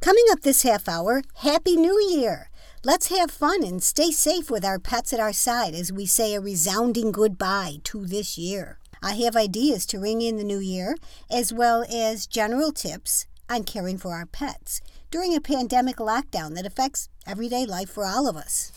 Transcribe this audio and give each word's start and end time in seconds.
Coming 0.00 0.24
up 0.30 0.42
this 0.42 0.62
half 0.62 0.88
hour, 0.88 1.22
Happy 1.36 1.76
New 1.76 2.00
Year! 2.00 2.50
Let's 2.84 3.08
have 3.08 3.30
fun 3.30 3.64
and 3.64 3.82
stay 3.82 4.10
safe 4.12 4.50
with 4.50 4.64
our 4.64 4.78
pets 4.78 5.12
at 5.12 5.18
our 5.18 5.32
side 5.32 5.74
as 5.74 5.92
we 5.92 6.06
say 6.06 6.34
a 6.34 6.40
resounding 6.40 7.10
goodbye 7.10 7.78
to 7.84 8.06
this 8.06 8.38
year. 8.38 8.78
I 9.02 9.14
have 9.14 9.34
ideas 9.34 9.84
to 9.86 9.98
ring 9.98 10.22
in 10.22 10.36
the 10.36 10.44
new 10.44 10.60
year, 10.60 10.96
as 11.30 11.52
well 11.52 11.84
as 11.92 12.26
general 12.26 12.70
tips 12.70 13.26
on 13.50 13.64
caring 13.64 13.98
for 13.98 14.12
our 14.12 14.26
pets 14.26 14.80
during 15.10 15.34
a 15.34 15.40
pandemic 15.40 15.96
lockdown 15.96 16.54
that 16.54 16.66
affects 16.66 17.08
everyday 17.26 17.66
life 17.66 17.90
for 17.90 18.04
all 18.04 18.28
of 18.28 18.36
us. 18.36 18.72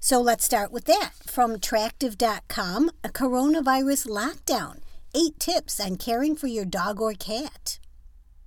So 0.00 0.20
let's 0.20 0.44
start 0.44 0.72
with 0.72 0.86
that. 0.86 1.12
From 1.26 1.60
Tractive.com, 1.60 2.90
a 3.04 3.08
coronavirus 3.10 4.08
lockdown. 4.08 4.78
Eight 5.14 5.38
tips 5.38 5.78
on 5.78 5.96
caring 5.96 6.34
for 6.36 6.46
your 6.46 6.64
dog 6.64 7.00
or 7.00 7.12
cat. 7.14 7.78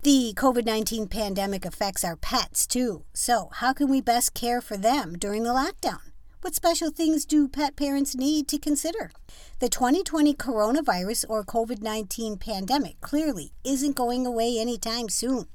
The 0.03 0.33
COVID 0.35 0.65
19 0.65 1.09
pandemic 1.09 1.63
affects 1.63 2.03
our 2.03 2.15
pets 2.15 2.65
too. 2.65 3.05
So, 3.13 3.49
how 3.53 3.71
can 3.71 3.87
we 3.87 4.01
best 4.01 4.33
care 4.33 4.59
for 4.59 4.75
them 4.75 5.13
during 5.13 5.43
the 5.43 5.51
lockdown? 5.51 5.99
What 6.41 6.55
special 6.55 6.89
things 6.89 7.23
do 7.23 7.47
pet 7.47 7.75
parents 7.75 8.15
need 8.15 8.47
to 8.47 8.57
consider? 8.57 9.11
The 9.59 9.69
2020 9.69 10.33
coronavirus 10.33 11.25
or 11.29 11.43
COVID 11.43 11.83
19 11.83 12.37
pandemic 12.37 12.99
clearly 12.99 13.51
isn't 13.63 13.95
going 13.95 14.25
away 14.25 14.57
anytime 14.57 15.07
soon. 15.07 15.45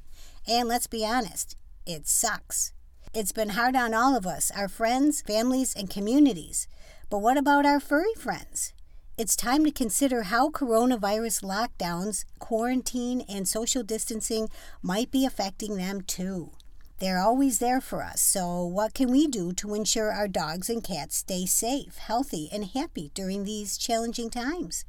And 0.47 0.69
let's 0.69 0.87
be 0.87 1.05
honest, 1.05 1.57
it 1.85 2.07
sucks. 2.07 2.73
It's 3.13 3.33
been 3.33 3.49
hard 3.49 3.75
on 3.75 3.95
all 3.95 4.17
of 4.17 4.29
us, 4.29 4.53
our 4.53 4.69
friends, 4.69 5.23
families, 5.23 5.75
and 5.75 5.91
communities. 5.91 6.69
But 7.11 7.19
what 7.19 7.37
about 7.37 7.67
our 7.67 7.81
furry 7.81 8.15
friends? 8.17 8.73
It's 9.19 9.35
time 9.35 9.65
to 9.65 9.71
consider 9.71 10.25
how 10.25 10.51
coronavirus 10.51 11.43
lockdowns, 11.43 12.27
quarantine, 12.39 13.23
and 13.27 13.49
social 13.49 13.83
distancing 13.83 14.51
might 14.83 15.11
be 15.11 15.25
affecting 15.25 15.79
them 15.79 16.03
too. 16.03 16.51
They're 16.99 17.19
always 17.19 17.59
there 17.59 17.81
for 17.81 18.03
us, 18.03 18.21
so 18.21 18.63
what 18.67 18.93
can 18.93 19.11
we 19.11 19.27
do 19.27 19.55
to 19.55 19.73
ensure 19.73 20.13
our 20.13 20.29
dogs 20.29 20.69
and 20.69 20.85
cats 20.85 21.17
stay 21.17 21.47
safe, 21.47 21.97
healthy, 21.97 22.51
and 22.53 22.67
happy 22.67 23.11
during 23.15 23.45
these 23.45 23.79
challenging 23.79 24.29
times? 24.29 24.85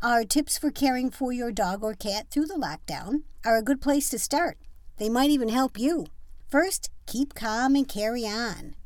Our 0.00 0.24
tips 0.24 0.56
for 0.56 0.70
caring 0.70 1.10
for 1.10 1.30
your 1.30 1.52
dog 1.52 1.84
or 1.84 1.92
cat 1.92 2.28
through 2.30 2.46
the 2.46 2.54
lockdown 2.54 3.24
are 3.44 3.58
a 3.58 3.62
good 3.62 3.82
place 3.82 4.08
to 4.10 4.18
start. 4.18 4.56
They 4.96 5.10
might 5.10 5.28
even 5.28 5.50
help 5.50 5.78
you. 5.78 6.06
First, 6.48 6.90
keep 7.04 7.34
calm 7.34 7.74
and 7.74 7.86
carry 7.86 8.24
on. 8.24 8.76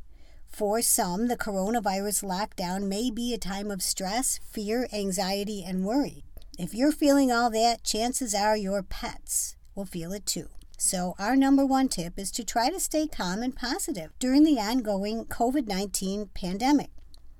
For 0.51 0.81
some, 0.81 1.27
the 1.29 1.37
coronavirus 1.37 2.23
lockdown 2.25 2.83
may 2.87 3.09
be 3.09 3.33
a 3.33 3.37
time 3.37 3.71
of 3.71 3.81
stress, 3.81 4.39
fear, 4.51 4.87
anxiety, 4.93 5.63
and 5.65 5.85
worry. 5.85 6.25
If 6.59 6.75
you're 6.75 6.91
feeling 6.91 7.31
all 7.31 7.49
that, 7.51 7.85
chances 7.85 8.35
are 8.35 8.57
your 8.57 8.83
pets 8.83 9.55
will 9.75 9.85
feel 9.85 10.11
it 10.11 10.25
too. 10.25 10.49
So, 10.77 11.15
our 11.17 11.37
number 11.37 11.65
one 11.65 11.87
tip 11.87 12.19
is 12.19 12.31
to 12.31 12.43
try 12.43 12.69
to 12.69 12.81
stay 12.81 13.07
calm 13.07 13.41
and 13.41 13.55
positive 13.55 14.11
during 14.19 14.43
the 14.43 14.59
ongoing 14.59 15.25
COVID 15.25 15.67
19 15.67 16.29
pandemic. 16.33 16.89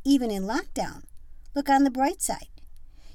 Even 0.06 0.32
in 0.32 0.44
lockdown, 0.44 1.04
look 1.54 1.70
on 1.70 1.84
the 1.84 1.92
bright 1.92 2.22
side. 2.22 2.48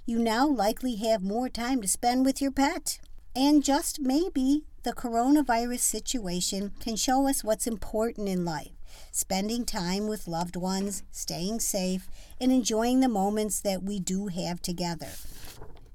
You 0.05 0.19
now 0.19 0.47
likely 0.47 0.97
have 0.97 1.23
more 1.23 1.49
time 1.49 1.81
to 1.81 1.89
spend 1.89 2.27
with 2.27 2.43
your 2.43 2.53
pet. 2.53 3.01
And 3.35 3.65
just 3.65 3.99
maybe 3.99 4.65
the 4.83 4.93
coronavirus 4.93 5.81
situation 5.81 6.73
can 6.81 6.97
show 6.97 7.27
us 7.27 7.43
what's 7.43 7.67
important 7.67 8.29
in 8.29 8.45
life 8.45 8.76
spending 9.13 9.65
time 9.65 10.07
with 10.07 10.29
loved 10.29 10.57
ones, 10.57 11.03
staying 11.11 11.61
safe, 11.61 12.09
and 12.41 12.53
enjoying 12.53 13.01
the 13.01 13.09
moments 13.09 13.61
that 13.61 13.83
we 13.83 13.99
do 14.01 14.29
have 14.29 14.61
together. 14.63 15.09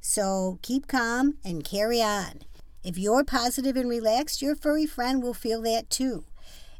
So 0.01 0.59
keep 0.61 0.87
calm 0.87 1.37
and 1.43 1.63
carry 1.63 2.01
on. 2.01 2.41
If 2.83 2.97
you're 2.97 3.23
positive 3.23 3.75
and 3.75 3.89
relaxed, 3.89 4.41
your 4.41 4.55
furry 4.55 4.87
friend 4.87 5.21
will 5.21 5.35
feel 5.35 5.61
that 5.61 5.89
too. 5.89 6.25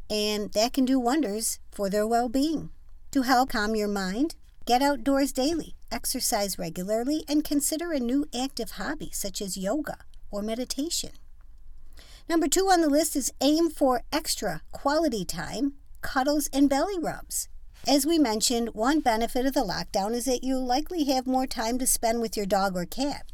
And 0.10 0.52
that 0.54 0.74
can 0.74 0.86
do 0.86 1.00
wonders 1.00 1.60
for 1.72 1.90
their 1.90 2.08
well 2.08 2.28
being. 2.28 2.72
To 3.12 3.22
help 3.22 3.50
calm 3.50 3.76
your 3.76 3.88
mind, 3.88 4.36
get 4.66 4.82
outdoors 4.82 5.32
daily, 5.32 5.76
exercise 5.92 6.58
regularly, 6.58 7.24
and 7.28 7.44
consider 7.44 7.92
a 7.92 8.00
new 8.00 8.26
active 8.34 8.72
hobby 8.72 9.10
such 9.14 9.42
as 9.42 9.58
yoga 9.58 9.98
or 10.32 10.42
meditation. 10.42 11.12
Number 12.28 12.48
two 12.48 12.66
on 12.66 12.82
the 12.82 12.90
list 12.90 13.16
is 13.16 13.34
aim 13.42 13.70
for 13.70 14.04
extra 14.12 14.62
quality 14.72 15.26
time, 15.26 15.74
cuddles, 16.02 16.50
and 16.54 16.70
belly 16.70 17.00
rubs. 17.00 17.48
As 17.88 18.06
we 18.06 18.20
mentioned, 18.20 18.70
one 18.74 19.00
benefit 19.00 19.46
of 19.46 19.54
the 19.54 19.62
lockdown 19.62 20.14
is 20.14 20.26
that 20.26 20.44
you'll 20.44 20.66
likely 20.66 21.06
have 21.06 21.26
more 21.26 21.48
time 21.48 21.80
to 21.80 21.88
spend 21.88 22.22
with 22.22 22.38
your 22.38 22.46
dog 22.46 22.76
or 22.76 22.86
cat. 22.86 23.26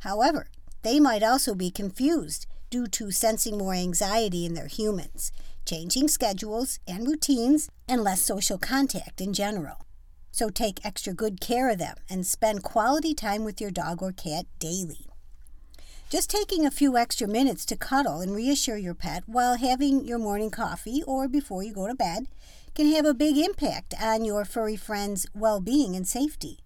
However, 0.00 0.46
they 0.82 1.00
might 1.00 1.22
also 1.22 1.54
be 1.54 1.70
confused 1.70 2.46
due 2.70 2.86
to 2.86 3.10
sensing 3.10 3.58
more 3.58 3.74
anxiety 3.74 4.46
in 4.46 4.54
their 4.54 4.68
humans, 4.68 5.32
changing 5.64 6.08
schedules 6.08 6.78
and 6.86 7.06
routines, 7.06 7.68
and 7.88 8.02
less 8.02 8.22
social 8.22 8.58
contact 8.58 9.20
in 9.20 9.32
general. 9.32 9.86
So 10.30 10.50
take 10.50 10.84
extra 10.84 11.12
good 11.12 11.40
care 11.40 11.70
of 11.70 11.78
them 11.78 11.96
and 12.08 12.26
spend 12.26 12.62
quality 12.62 13.14
time 13.14 13.42
with 13.42 13.60
your 13.60 13.70
dog 13.70 14.02
or 14.02 14.12
cat 14.12 14.46
daily. 14.58 15.06
Just 16.08 16.30
taking 16.30 16.64
a 16.64 16.70
few 16.70 16.96
extra 16.96 17.26
minutes 17.26 17.64
to 17.66 17.76
cuddle 17.76 18.20
and 18.20 18.32
reassure 18.32 18.76
your 18.76 18.94
pet 18.94 19.24
while 19.26 19.56
having 19.56 20.04
your 20.04 20.18
morning 20.18 20.50
coffee 20.52 21.02
or 21.04 21.26
before 21.26 21.64
you 21.64 21.72
go 21.72 21.88
to 21.88 21.96
bed 21.96 22.28
can 22.76 22.86
have 22.92 23.04
a 23.04 23.12
big 23.12 23.36
impact 23.36 23.92
on 24.00 24.24
your 24.24 24.44
furry 24.44 24.76
friend's 24.76 25.26
well 25.34 25.60
being 25.60 25.96
and 25.96 26.06
safety. 26.06 26.60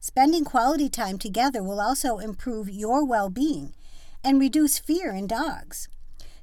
Spending 0.00 0.44
quality 0.44 0.90
time 0.90 1.16
together 1.16 1.62
will 1.62 1.80
also 1.80 2.18
improve 2.18 2.68
your 2.68 3.06
well 3.06 3.30
being 3.30 3.72
and 4.22 4.38
reduce 4.38 4.78
fear 4.78 5.12
in 5.12 5.26
dogs. 5.26 5.88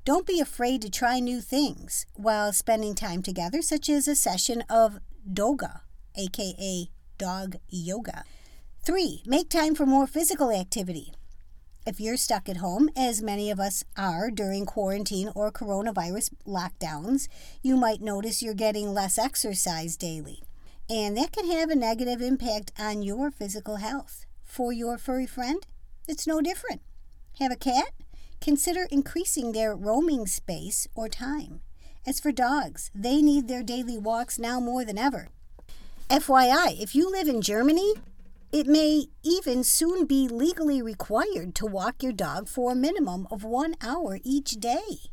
Don't 0.03 0.25
be 0.25 0.39
afraid 0.39 0.81
to 0.81 0.89
try 0.89 1.19
new 1.19 1.41
things 1.41 2.07
while 2.15 2.51
spending 2.51 2.95
time 2.95 3.21
together, 3.21 3.61
such 3.61 3.87
as 3.87 4.07
a 4.07 4.15
session 4.15 4.63
of 4.67 4.99
doga, 5.31 5.81
aka 6.17 6.89
dog 7.19 7.57
yoga. 7.69 8.23
3. 8.83 9.21
Make 9.27 9.49
time 9.49 9.75
for 9.75 9.85
more 9.85 10.07
physical 10.07 10.51
activity. 10.51 11.11
If 11.87 11.99
you're 11.99 12.17
stuck 12.17 12.49
at 12.49 12.57
home, 12.57 12.89
as 12.97 13.21
many 13.21 13.51
of 13.51 13.59
us 13.59 13.83
are 13.95 14.31
during 14.31 14.65
quarantine 14.65 15.31
or 15.35 15.51
coronavirus 15.51 16.31
lockdowns, 16.47 17.27
you 17.61 17.77
might 17.77 18.01
notice 18.01 18.41
you're 18.41 18.55
getting 18.55 18.91
less 18.91 19.19
exercise 19.19 19.95
daily. 19.95 20.41
And 20.89 21.15
that 21.15 21.31
can 21.31 21.45
have 21.51 21.69
a 21.69 21.75
negative 21.75 22.23
impact 22.23 22.71
on 22.79 23.03
your 23.03 23.29
physical 23.29 23.75
health. 23.75 24.25
For 24.43 24.73
your 24.73 24.97
furry 24.97 25.27
friend, 25.27 25.67
it's 26.07 26.25
no 26.25 26.41
different. 26.41 26.81
Have 27.37 27.51
a 27.51 27.55
cat? 27.55 27.91
Consider 28.41 28.87
increasing 28.89 29.51
their 29.51 29.75
roaming 29.75 30.25
space 30.25 30.87
or 30.95 31.07
time. 31.07 31.61
As 32.03 32.19
for 32.19 32.31
dogs, 32.31 32.89
they 32.95 33.21
need 33.21 33.47
their 33.47 33.61
daily 33.61 33.99
walks 33.99 34.39
now 34.39 34.59
more 34.59 34.85
than 34.85 34.97
ever. 34.97 35.27
FYI, 36.09 36.81
if 36.81 36.95
you 36.95 37.11
live 37.11 37.27
in 37.27 37.43
Germany, 37.43 37.93
it 38.55 38.67
may 38.67 39.07
even 39.21 39.65
soon 39.65 40.05
be 40.05 40.29
legally 40.29 40.81
required 40.81 41.53
to 41.53 41.65
walk 41.65 42.01
your 42.01 42.13
dog 42.13 42.47
for 42.47 42.71
a 42.71 42.75
minimum 42.75 43.27
of 43.29 43.43
one 43.43 43.75
hour 43.81 44.17
each 44.23 44.51
day. 44.51 45.11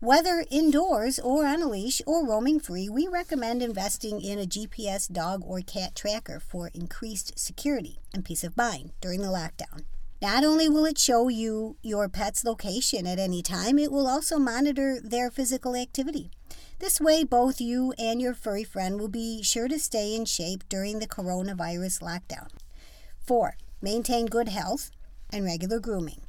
Whether 0.00 0.44
indoors 0.50 1.20
or 1.20 1.46
on 1.46 1.62
a 1.62 1.68
leash 1.68 2.02
or 2.08 2.26
roaming 2.26 2.58
free, 2.58 2.88
we 2.88 3.06
recommend 3.06 3.62
investing 3.62 4.20
in 4.20 4.40
a 4.40 4.44
GPS 4.44 5.08
dog 5.12 5.44
or 5.46 5.60
cat 5.60 5.94
tracker 5.94 6.40
for 6.40 6.72
increased 6.74 7.38
security 7.38 8.00
and 8.12 8.24
peace 8.24 8.42
of 8.42 8.56
mind 8.56 8.90
during 9.00 9.22
the 9.22 9.28
lockdown. 9.28 9.84
Not 10.20 10.42
only 10.42 10.68
will 10.68 10.86
it 10.86 10.98
show 10.98 11.28
you 11.28 11.76
your 11.80 12.08
pet's 12.08 12.42
location 12.42 13.06
at 13.06 13.20
any 13.20 13.40
time, 13.40 13.78
it 13.78 13.92
will 13.92 14.08
also 14.08 14.36
monitor 14.36 14.98
their 15.00 15.30
physical 15.30 15.76
activity. 15.76 16.32
This 16.80 16.98
way, 16.98 17.24
both 17.24 17.60
you 17.60 17.92
and 17.98 18.22
your 18.22 18.32
furry 18.32 18.64
friend 18.64 18.98
will 18.98 19.08
be 19.08 19.42
sure 19.42 19.68
to 19.68 19.78
stay 19.78 20.16
in 20.16 20.24
shape 20.24 20.66
during 20.70 20.98
the 20.98 21.06
coronavirus 21.06 22.00
lockdown. 22.00 22.48
4. 23.18 23.54
Maintain 23.82 24.24
good 24.24 24.48
health 24.48 24.90
and 25.30 25.44
regular 25.44 25.78
grooming. 25.78 26.22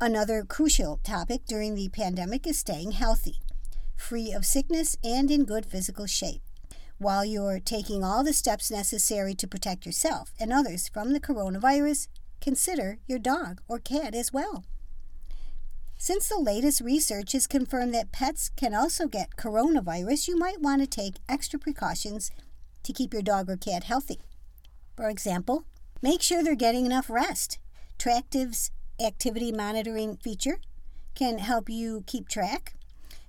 Another 0.00 0.42
crucial 0.42 1.00
topic 1.04 1.44
during 1.44 1.74
the 1.74 1.90
pandemic 1.90 2.46
is 2.46 2.58
staying 2.58 2.92
healthy, 2.92 3.40
free 3.94 4.32
of 4.32 4.46
sickness, 4.46 4.96
and 5.04 5.30
in 5.30 5.44
good 5.44 5.66
physical 5.66 6.06
shape. 6.06 6.40
While 6.96 7.26
you're 7.26 7.60
taking 7.60 8.02
all 8.02 8.24
the 8.24 8.32
steps 8.32 8.70
necessary 8.70 9.34
to 9.34 9.46
protect 9.46 9.84
yourself 9.84 10.32
and 10.40 10.50
others 10.50 10.88
from 10.88 11.12
the 11.12 11.20
coronavirus, 11.20 12.08
consider 12.40 13.00
your 13.06 13.18
dog 13.18 13.60
or 13.68 13.78
cat 13.78 14.14
as 14.14 14.32
well. 14.32 14.64
Since 16.04 16.28
the 16.28 16.40
latest 16.40 16.80
research 16.80 17.30
has 17.30 17.46
confirmed 17.46 17.94
that 17.94 18.10
pets 18.10 18.50
can 18.56 18.74
also 18.74 19.06
get 19.06 19.36
coronavirus, 19.36 20.26
you 20.26 20.36
might 20.36 20.60
want 20.60 20.82
to 20.82 20.86
take 20.88 21.20
extra 21.28 21.60
precautions 21.60 22.32
to 22.82 22.92
keep 22.92 23.12
your 23.12 23.22
dog 23.22 23.48
or 23.48 23.56
cat 23.56 23.84
healthy. 23.84 24.18
For 24.96 25.08
example, 25.08 25.64
make 26.02 26.20
sure 26.20 26.42
they're 26.42 26.56
getting 26.56 26.86
enough 26.86 27.08
rest. 27.08 27.60
Tractive's 28.00 28.72
activity 28.98 29.52
monitoring 29.52 30.16
feature 30.16 30.58
can 31.14 31.38
help 31.38 31.70
you 31.70 32.02
keep 32.04 32.28
track. 32.28 32.74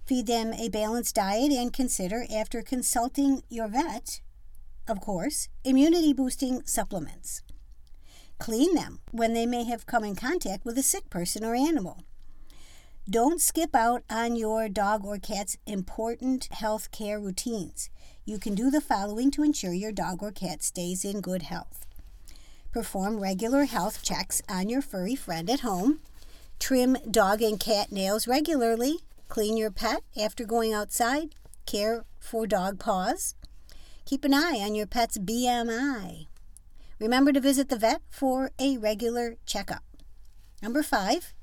Feed 0.08 0.26
them 0.26 0.52
a 0.52 0.70
balanced 0.70 1.14
diet 1.14 1.52
and 1.52 1.72
consider, 1.72 2.26
after 2.36 2.64
consulting 2.64 3.44
your 3.50 3.68
vet, 3.68 4.20
of 4.88 5.00
course, 5.00 5.48
immunity 5.64 6.12
boosting 6.12 6.64
supplements. 6.66 7.44
Clean 8.40 8.74
them 8.74 9.00
when 9.12 9.36
they 9.36 9.46
may 9.46 9.64
have 9.64 9.86
come 9.86 10.04
in 10.04 10.16
contact 10.16 10.66
with 10.66 10.76
a 10.80 10.82
sick 10.82 11.12
person 11.12 11.46
or 11.46 11.54
animal. 11.54 12.04
Don't 13.10 13.42
skip 13.42 13.76
out 13.76 14.04
on 14.10 14.38
your 14.38 14.70
dog 14.70 15.04
or 15.04 15.18
cat's 15.18 15.58
important 15.66 16.48
health 16.54 16.90
care 16.92 17.20
routines. 17.20 17.90
You 18.24 18.40
can 18.40 18.56
do 18.56 18.72
the 18.72 18.80
following 18.80 19.30
to 19.32 19.44
ensure 19.44 19.74
your 19.74 19.92
dog 19.92 20.24
or 20.24 20.32
cat 20.32 20.64
stays 20.64 21.04
in 21.04 21.20
good 21.20 21.42
health. 21.42 21.86
Perform 22.72 23.20
regular 23.20 23.66
health 23.66 24.04
checks 24.04 24.42
on 24.48 24.70
your 24.70 24.82
furry 24.82 25.16
friend 25.16 25.50
at 25.50 25.60
home. 25.60 26.00
Trim 26.60 26.96
dog 27.12 27.42
and 27.42 27.60
cat 27.60 27.92
nails 27.92 28.26
regularly. 28.26 29.00
Clean 29.28 29.58
your 29.58 29.70
pet 29.70 30.04
after 30.18 30.46
going 30.46 30.72
outside. 30.72 31.36
Care 31.66 32.06
for 32.22 32.48
dog 32.48 32.80
paws. 32.80 33.36
Keep 34.06 34.24
an 34.24 34.34
eye 34.34 34.62
on 34.62 34.76
your 34.76 34.88
pet's 34.88 35.18
BMI. 35.18 36.28
Remember 37.00 37.34
to 37.34 37.42
visit 37.42 37.68
the 37.68 37.78
vet 37.78 38.02
for 38.10 38.52
a 38.58 38.78
regular 38.78 39.36
checkup. 39.46 39.84
Number 40.62 40.82
five, 40.82 41.34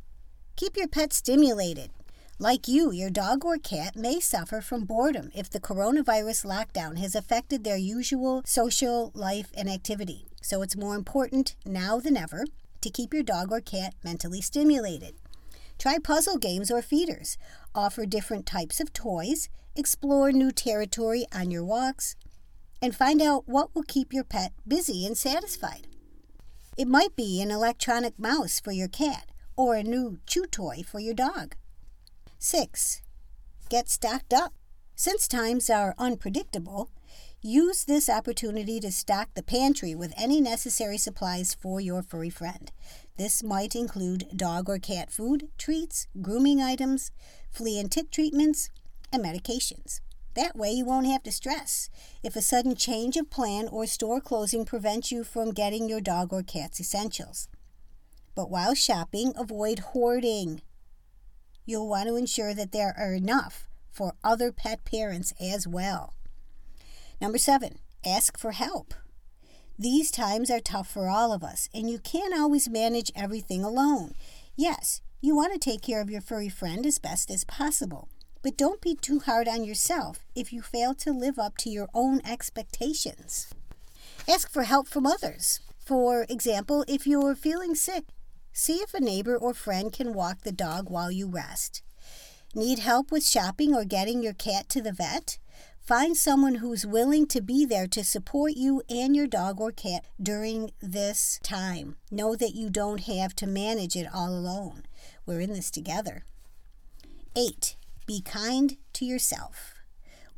keep 0.60 0.76
your 0.76 0.88
pet 0.88 1.10
stimulated. 1.10 1.88
Like 2.38 2.68
you, 2.68 2.92
your 2.92 3.08
dog 3.08 3.46
or 3.46 3.56
cat 3.56 3.96
may 3.96 4.20
suffer 4.20 4.60
from 4.60 4.84
boredom 4.84 5.30
if 5.34 5.48
the 5.48 5.58
coronavirus 5.58 6.44
lockdown 6.44 6.98
has 6.98 7.14
affected 7.14 7.64
their 7.64 7.78
usual 7.78 8.42
social 8.44 9.10
life 9.14 9.50
and 9.56 9.70
activity. 9.70 10.26
So 10.42 10.60
it's 10.60 10.76
more 10.76 10.96
important 10.96 11.56
now 11.64 11.98
than 11.98 12.14
ever 12.14 12.44
to 12.82 12.90
keep 12.90 13.14
your 13.14 13.22
dog 13.22 13.50
or 13.50 13.62
cat 13.62 13.94
mentally 14.04 14.42
stimulated. 14.42 15.14
Try 15.78 15.96
puzzle 15.98 16.36
games 16.36 16.70
or 16.70 16.82
feeders. 16.82 17.38
Offer 17.74 18.04
different 18.04 18.44
types 18.44 18.80
of 18.80 18.92
toys. 18.92 19.48
Explore 19.74 20.30
new 20.30 20.50
territory 20.50 21.24
on 21.32 21.50
your 21.50 21.64
walks 21.64 22.16
and 22.82 22.94
find 22.94 23.22
out 23.22 23.48
what 23.48 23.74
will 23.74 23.84
keep 23.84 24.12
your 24.12 24.24
pet 24.24 24.52
busy 24.68 25.06
and 25.06 25.16
satisfied. 25.16 25.86
It 26.76 26.86
might 26.86 27.16
be 27.16 27.40
an 27.40 27.50
electronic 27.50 28.18
mouse 28.18 28.60
for 28.60 28.72
your 28.72 28.88
cat 28.88 29.24
or 29.60 29.74
a 29.74 29.82
new 29.82 30.18
chew 30.24 30.46
toy 30.46 30.82
for 30.82 31.00
your 31.00 31.12
dog. 31.12 31.54
6. 32.38 33.02
Get 33.68 33.90
stocked 33.90 34.32
up. 34.32 34.54
Since 34.96 35.28
times 35.28 35.68
are 35.68 35.94
unpredictable, 35.98 36.90
use 37.42 37.84
this 37.84 38.08
opportunity 38.08 38.80
to 38.80 38.90
stock 38.90 39.28
the 39.34 39.42
pantry 39.42 39.94
with 39.94 40.14
any 40.16 40.40
necessary 40.40 40.96
supplies 40.96 41.52
for 41.52 41.78
your 41.78 42.02
furry 42.02 42.30
friend. 42.30 42.72
This 43.18 43.42
might 43.42 43.76
include 43.76 44.28
dog 44.34 44.70
or 44.70 44.78
cat 44.78 45.10
food, 45.10 45.48
treats, 45.58 46.06
grooming 46.22 46.62
items, 46.62 47.12
flea 47.50 47.80
and 47.80 47.92
tick 47.92 48.10
treatments, 48.10 48.70
and 49.12 49.22
medications. 49.22 50.00
That 50.36 50.56
way, 50.56 50.70
you 50.70 50.86
won't 50.86 51.06
have 51.06 51.22
to 51.24 51.32
stress 51.32 51.90
if 52.22 52.34
a 52.34 52.40
sudden 52.40 52.76
change 52.76 53.18
of 53.18 53.28
plan 53.28 53.68
or 53.68 53.84
store 53.84 54.22
closing 54.22 54.64
prevents 54.64 55.12
you 55.12 55.22
from 55.22 55.50
getting 55.50 55.86
your 55.86 56.00
dog 56.00 56.32
or 56.32 56.42
cat's 56.42 56.80
essentials. 56.80 57.48
But 58.40 58.50
while 58.50 58.74
shopping, 58.74 59.34
avoid 59.36 59.80
hoarding. 59.92 60.62
You'll 61.66 61.90
want 61.90 62.08
to 62.08 62.16
ensure 62.16 62.54
that 62.54 62.72
there 62.72 62.94
are 62.96 63.12
enough 63.12 63.68
for 63.92 64.14
other 64.24 64.50
pet 64.50 64.82
parents 64.86 65.34
as 65.38 65.68
well. 65.68 66.14
Number 67.20 67.36
seven, 67.36 67.80
ask 68.02 68.38
for 68.38 68.52
help. 68.52 68.94
These 69.78 70.10
times 70.10 70.50
are 70.50 70.58
tough 70.58 70.88
for 70.88 71.10
all 71.10 71.34
of 71.34 71.44
us, 71.44 71.68
and 71.74 71.90
you 71.90 71.98
can't 71.98 72.32
always 72.32 72.66
manage 72.66 73.12
everything 73.14 73.62
alone. 73.62 74.14
Yes, 74.56 75.02
you 75.20 75.36
want 75.36 75.52
to 75.52 75.58
take 75.58 75.82
care 75.82 76.00
of 76.00 76.08
your 76.08 76.22
furry 76.22 76.48
friend 76.48 76.86
as 76.86 76.98
best 76.98 77.30
as 77.30 77.44
possible. 77.44 78.08
But 78.42 78.56
don't 78.56 78.80
be 78.80 78.94
too 78.94 79.18
hard 79.18 79.48
on 79.48 79.64
yourself 79.64 80.20
if 80.34 80.50
you 80.50 80.62
fail 80.62 80.94
to 80.94 81.12
live 81.12 81.38
up 81.38 81.58
to 81.58 81.68
your 81.68 81.90
own 81.92 82.22
expectations. 82.24 83.52
Ask 84.26 84.50
for 84.50 84.62
help 84.62 84.88
from 84.88 85.04
others. 85.04 85.60
For 85.84 86.24
example, 86.30 86.86
if 86.88 87.06
you're 87.06 87.34
feeling 87.34 87.74
sick, 87.74 88.04
see 88.52 88.76
if 88.76 88.94
a 88.94 89.00
neighbor 89.00 89.36
or 89.36 89.54
friend 89.54 89.92
can 89.92 90.14
walk 90.14 90.42
the 90.42 90.52
dog 90.52 90.90
while 90.90 91.10
you 91.10 91.28
rest. 91.28 91.82
Need 92.54 92.80
help 92.80 93.12
with 93.12 93.24
shopping 93.24 93.74
or 93.74 93.84
getting 93.84 94.22
your 94.22 94.32
cat 94.32 94.68
to 94.70 94.82
the 94.82 94.92
vet? 94.92 95.38
Find 95.80 96.16
someone 96.16 96.56
who's 96.56 96.86
willing 96.86 97.26
to 97.28 97.40
be 97.40 97.64
there 97.64 97.86
to 97.88 98.04
support 98.04 98.52
you 98.54 98.82
and 98.88 99.16
your 99.16 99.26
dog 99.26 99.60
or 99.60 99.72
cat 99.72 100.04
during 100.22 100.70
this 100.80 101.40
time. 101.42 101.96
Know 102.10 102.36
that 102.36 102.54
you 102.54 102.70
don't 102.70 103.00
have 103.00 103.34
to 103.36 103.46
manage 103.46 103.96
it 103.96 104.06
all 104.12 104.30
alone. 104.30 104.84
We're 105.26 105.40
in 105.40 105.52
this 105.52 105.70
together. 105.70 106.24
8. 107.36 107.76
Be 108.06 108.20
kind 108.20 108.76
to 108.92 109.04
yourself. 109.04 109.79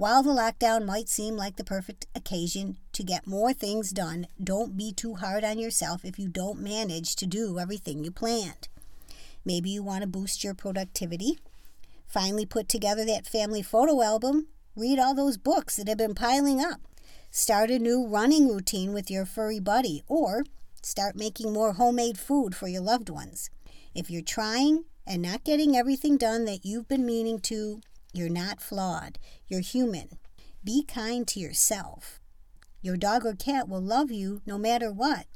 While 0.02 0.24
the 0.24 0.30
lockdown 0.30 0.84
might 0.84 1.08
seem 1.08 1.36
like 1.36 1.54
the 1.54 1.62
perfect 1.62 2.08
occasion 2.12 2.76
to 2.92 3.04
get 3.04 3.24
more 3.24 3.52
things 3.52 3.92
done, 3.92 4.26
don't 4.42 4.76
be 4.76 4.92
too 4.92 5.14
hard 5.14 5.44
on 5.44 5.60
yourself 5.60 6.04
if 6.04 6.18
you 6.18 6.26
don't 6.26 6.58
manage 6.58 7.14
to 7.14 7.24
do 7.24 7.60
everything 7.60 8.02
you 8.02 8.10
planned. 8.10 8.66
Maybe 9.44 9.70
you 9.70 9.80
want 9.80 10.00
to 10.00 10.08
boost 10.08 10.42
your 10.42 10.54
productivity. 10.54 11.38
Finally, 12.08 12.46
put 12.46 12.68
together 12.68 13.04
that 13.04 13.28
family 13.28 13.62
photo 13.62 14.02
album. 14.02 14.48
Read 14.74 14.98
all 14.98 15.14
those 15.14 15.36
books 15.36 15.76
that 15.76 15.86
have 15.86 15.98
been 15.98 16.16
piling 16.16 16.60
up. 16.60 16.80
Start 17.30 17.70
a 17.70 17.78
new 17.78 18.04
running 18.04 18.48
routine 18.48 18.92
with 18.92 19.08
your 19.08 19.24
furry 19.24 19.60
buddy, 19.60 20.02
or 20.08 20.42
start 20.82 21.14
making 21.14 21.52
more 21.52 21.74
homemade 21.74 22.18
food 22.18 22.56
for 22.56 22.66
your 22.66 22.82
loved 22.82 23.08
ones. 23.08 23.50
If 23.94 24.10
you're 24.10 24.20
trying, 24.20 24.82
and 25.06 25.22
not 25.22 25.44
getting 25.44 25.76
everything 25.76 26.16
done 26.16 26.44
that 26.46 26.64
you've 26.64 26.88
been 26.88 27.06
meaning 27.06 27.38
to, 27.42 27.80
you're 28.12 28.28
not 28.28 28.60
flawed. 28.60 29.18
You're 29.48 29.60
human. 29.60 30.18
Be 30.62 30.84
kind 30.84 31.26
to 31.28 31.40
yourself. 31.40 32.20
Your 32.82 32.96
dog 32.96 33.24
or 33.24 33.34
cat 33.34 33.68
will 33.68 33.80
love 33.80 34.10
you 34.10 34.42
no 34.44 34.58
matter 34.58 34.92
what, 34.92 35.26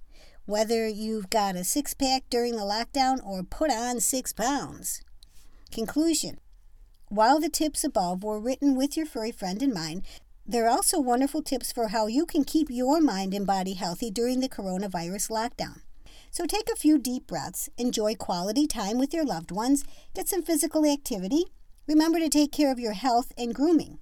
whether 0.44 0.87
you've 0.87 1.31
got 1.31 1.56
a 1.56 1.64
six 1.64 1.94
pack 1.94 2.25
during 2.28 2.56
the 2.56 2.62
lockdown 2.62 3.25
or 3.25 3.43
put 3.43 3.70
on 3.70 4.00
six 4.00 4.32
pounds. 4.32 5.02
Conclusion 5.70 6.38
While 7.08 7.40
the 7.40 7.49
tips 7.49 7.82
above 7.82 8.23
were 8.23 8.40
written 8.40 8.76
with 8.76 8.96
your 8.96 9.06
furry 9.06 9.32
friend 9.32 9.62
in 9.62 9.73
mind, 9.73 10.02
there 10.44 10.67
are 10.67 10.70
also 10.70 11.00
wonderful 11.00 11.43
tips 11.43 11.73
for 11.73 11.88
how 11.88 12.06
you 12.06 12.26
can 12.26 12.44
keep 12.44 12.69
your 12.70 13.00
mind 13.00 13.34
and 13.34 13.46
body 13.46 13.75
healthy 13.75 14.11
during 14.11 14.40
the 14.40 14.49
coronavirus 14.49 15.31
lockdown. 15.31 15.81
So 16.31 16.46
take 16.46 16.69
a 16.70 16.76
few 16.76 16.99
deep 16.99 17.26
breaths, 17.26 17.69
enjoy 17.78 18.14
quality 18.14 18.67
time 18.67 18.99
with 18.99 19.14
your 19.14 19.25
loved 19.25 19.50
ones, 19.50 19.84
get 20.14 20.28
some 20.28 20.43
physical 20.43 20.84
activity. 20.84 21.46
Remember 21.87 22.19
to 22.19 22.29
take 22.29 22.50
care 22.50 22.73
of 22.73 22.81
your 22.81 22.94
health 22.94 23.33
and 23.38 23.55
grooming. 23.55 23.99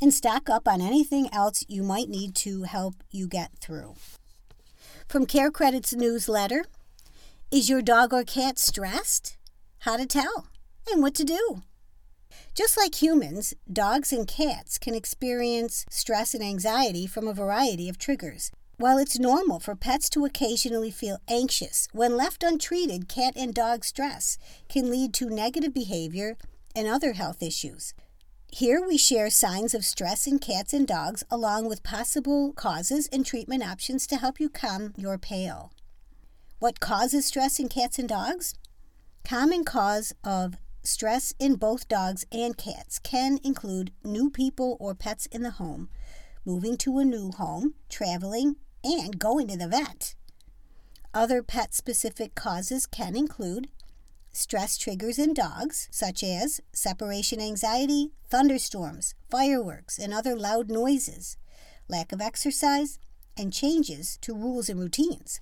And 0.00 0.12
stock 0.12 0.50
up 0.50 0.68
on 0.68 0.82
anything 0.82 1.28
else 1.32 1.64
you 1.66 1.82
might 1.82 2.08
need 2.08 2.34
to 2.36 2.64
help 2.64 2.96
you 3.10 3.26
get 3.28 3.52
through. 3.60 3.94
From 5.08 5.24
Care 5.24 5.50
Credit's 5.50 5.94
newsletter 5.94 6.64
Is 7.50 7.70
your 7.70 7.80
dog 7.80 8.12
or 8.12 8.24
cat 8.24 8.58
stressed? 8.58 9.38
How 9.80 9.96
to 9.96 10.06
tell 10.06 10.48
and 10.90 11.02
what 11.02 11.14
to 11.14 11.24
do. 11.24 11.62
Just 12.54 12.76
like 12.76 13.00
humans, 13.00 13.54
dogs 13.72 14.12
and 14.12 14.28
cats 14.28 14.76
can 14.76 14.94
experience 14.94 15.86
stress 15.88 16.34
and 16.34 16.42
anxiety 16.44 17.06
from 17.06 17.26
a 17.26 17.32
variety 17.32 17.88
of 17.88 17.96
triggers. 17.96 18.50
While 18.76 18.98
it's 18.98 19.18
normal 19.18 19.60
for 19.60 19.76
pets 19.76 20.10
to 20.10 20.24
occasionally 20.24 20.90
feel 20.90 21.18
anxious, 21.28 21.88
when 21.92 22.16
left 22.16 22.42
untreated, 22.42 23.08
cat 23.08 23.34
and 23.36 23.54
dog 23.54 23.84
stress 23.84 24.36
can 24.68 24.90
lead 24.90 25.14
to 25.14 25.30
negative 25.30 25.72
behavior 25.72 26.36
and 26.74 26.86
other 26.86 27.12
health 27.12 27.42
issues. 27.42 27.94
Here 28.48 28.84
we 28.86 28.98
share 28.98 29.30
signs 29.30 29.74
of 29.74 29.84
stress 29.84 30.26
in 30.26 30.38
cats 30.38 30.74
and 30.74 30.86
dogs, 30.86 31.24
along 31.30 31.68
with 31.68 31.82
possible 31.82 32.52
causes 32.52 33.08
and 33.10 33.24
treatment 33.24 33.62
options 33.62 34.06
to 34.08 34.16
help 34.16 34.38
you 34.38 34.50
calm 34.50 34.92
your 34.96 35.16
pail. 35.16 35.72
What 36.58 36.78
causes 36.78 37.26
stress 37.26 37.58
in 37.58 37.68
cats 37.68 37.98
and 37.98 38.08
dogs? 38.08 38.54
Common 39.24 39.64
cause 39.64 40.12
of 40.22 40.56
stress 40.82 41.32
in 41.38 41.54
both 41.54 41.88
dogs 41.88 42.26
and 42.30 42.56
cats 42.56 42.98
can 42.98 43.38
include 43.42 43.92
new 44.04 44.28
people 44.28 44.76
or 44.78 44.94
pets 44.94 45.26
in 45.26 45.42
the 45.42 45.52
home, 45.52 45.88
moving 46.44 46.76
to 46.76 46.98
a 46.98 47.04
new 47.04 47.30
home, 47.30 47.74
traveling, 47.88 48.56
and 48.84 49.18
going 49.18 49.48
to 49.48 49.56
the 49.56 49.68
vet. 49.68 50.14
Other 51.14 51.42
pet 51.42 51.74
specific 51.74 52.34
causes 52.34 52.86
can 52.86 53.16
include 53.16 53.68
stress 54.32 54.78
triggers 54.78 55.18
in 55.18 55.34
dogs, 55.34 55.88
such 55.90 56.22
as 56.24 56.60
separation 56.72 57.40
anxiety, 57.40 58.12
thunderstorms, 58.28 59.14
fireworks, 59.30 59.98
and 59.98 60.12
other 60.12 60.34
loud 60.34 60.70
noises, 60.70 61.36
lack 61.88 62.12
of 62.12 62.20
exercise, 62.20 62.98
and 63.36 63.52
changes 63.52 64.18
to 64.22 64.34
rules 64.34 64.68
and 64.68 64.80
routines. 64.80 65.38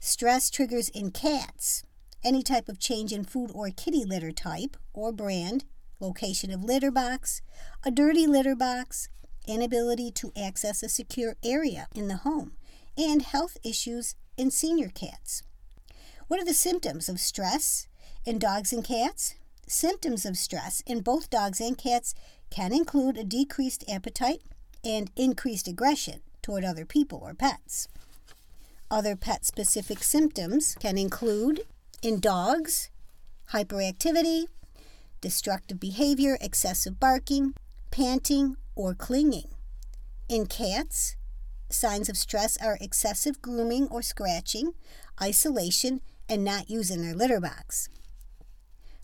Stress 0.00 0.50
triggers 0.50 0.88
in 0.88 1.10
cats, 1.10 1.84
any 2.22 2.42
type 2.42 2.68
of 2.68 2.78
change 2.78 3.12
in 3.12 3.24
food 3.24 3.50
or 3.54 3.70
kitty 3.70 4.04
litter 4.04 4.32
type 4.32 4.76
or 4.92 5.12
brand, 5.12 5.64
location 6.00 6.50
of 6.50 6.64
litter 6.64 6.90
box, 6.90 7.42
a 7.84 7.90
dirty 7.90 8.26
litter 8.26 8.56
box, 8.56 9.08
inability 9.46 10.10
to 10.10 10.32
access 10.36 10.82
a 10.82 10.88
secure 10.88 11.36
area 11.44 11.86
in 11.94 12.08
the 12.08 12.16
home, 12.16 12.52
and 12.96 13.22
health 13.22 13.56
issues 13.62 14.14
in 14.36 14.50
senior 14.50 14.88
cats. 14.88 15.42
What 16.28 16.40
are 16.40 16.44
the 16.44 16.54
symptoms 16.54 17.08
of 17.08 17.20
stress 17.20 17.86
in 18.24 18.38
dogs 18.38 18.72
and 18.72 18.84
cats? 18.84 19.34
Symptoms 19.66 20.24
of 20.24 20.36
stress 20.36 20.82
in 20.86 21.00
both 21.00 21.30
dogs 21.30 21.60
and 21.60 21.76
cats 21.76 22.14
can 22.50 22.72
include 22.72 23.16
a 23.16 23.24
decreased 23.24 23.84
appetite 23.88 24.40
and 24.84 25.10
increased 25.16 25.68
aggression 25.68 26.20
toward 26.42 26.64
other 26.64 26.84
people 26.84 27.20
or 27.22 27.34
pets. 27.34 27.88
Other 28.90 29.16
pet 29.16 29.44
specific 29.44 30.02
symptoms 30.02 30.76
can 30.78 30.96
include 30.98 31.62
in 32.02 32.20
dogs 32.20 32.90
hyperactivity, 33.52 34.46
destructive 35.20 35.78
behavior, 35.78 36.38
excessive 36.40 36.98
barking, 36.98 37.54
panting, 37.90 38.56
or 38.74 38.94
clinging. 38.94 39.48
In 40.28 40.46
cats, 40.46 41.16
signs 41.70 42.08
of 42.08 42.16
stress 42.16 42.56
are 42.56 42.78
excessive 42.80 43.42
grooming 43.42 43.88
or 43.88 44.00
scratching, 44.00 44.72
isolation, 45.20 46.00
and 46.28 46.42
not 46.42 46.70
using 46.70 47.02
their 47.02 47.14
litter 47.14 47.40
box. 47.40 47.88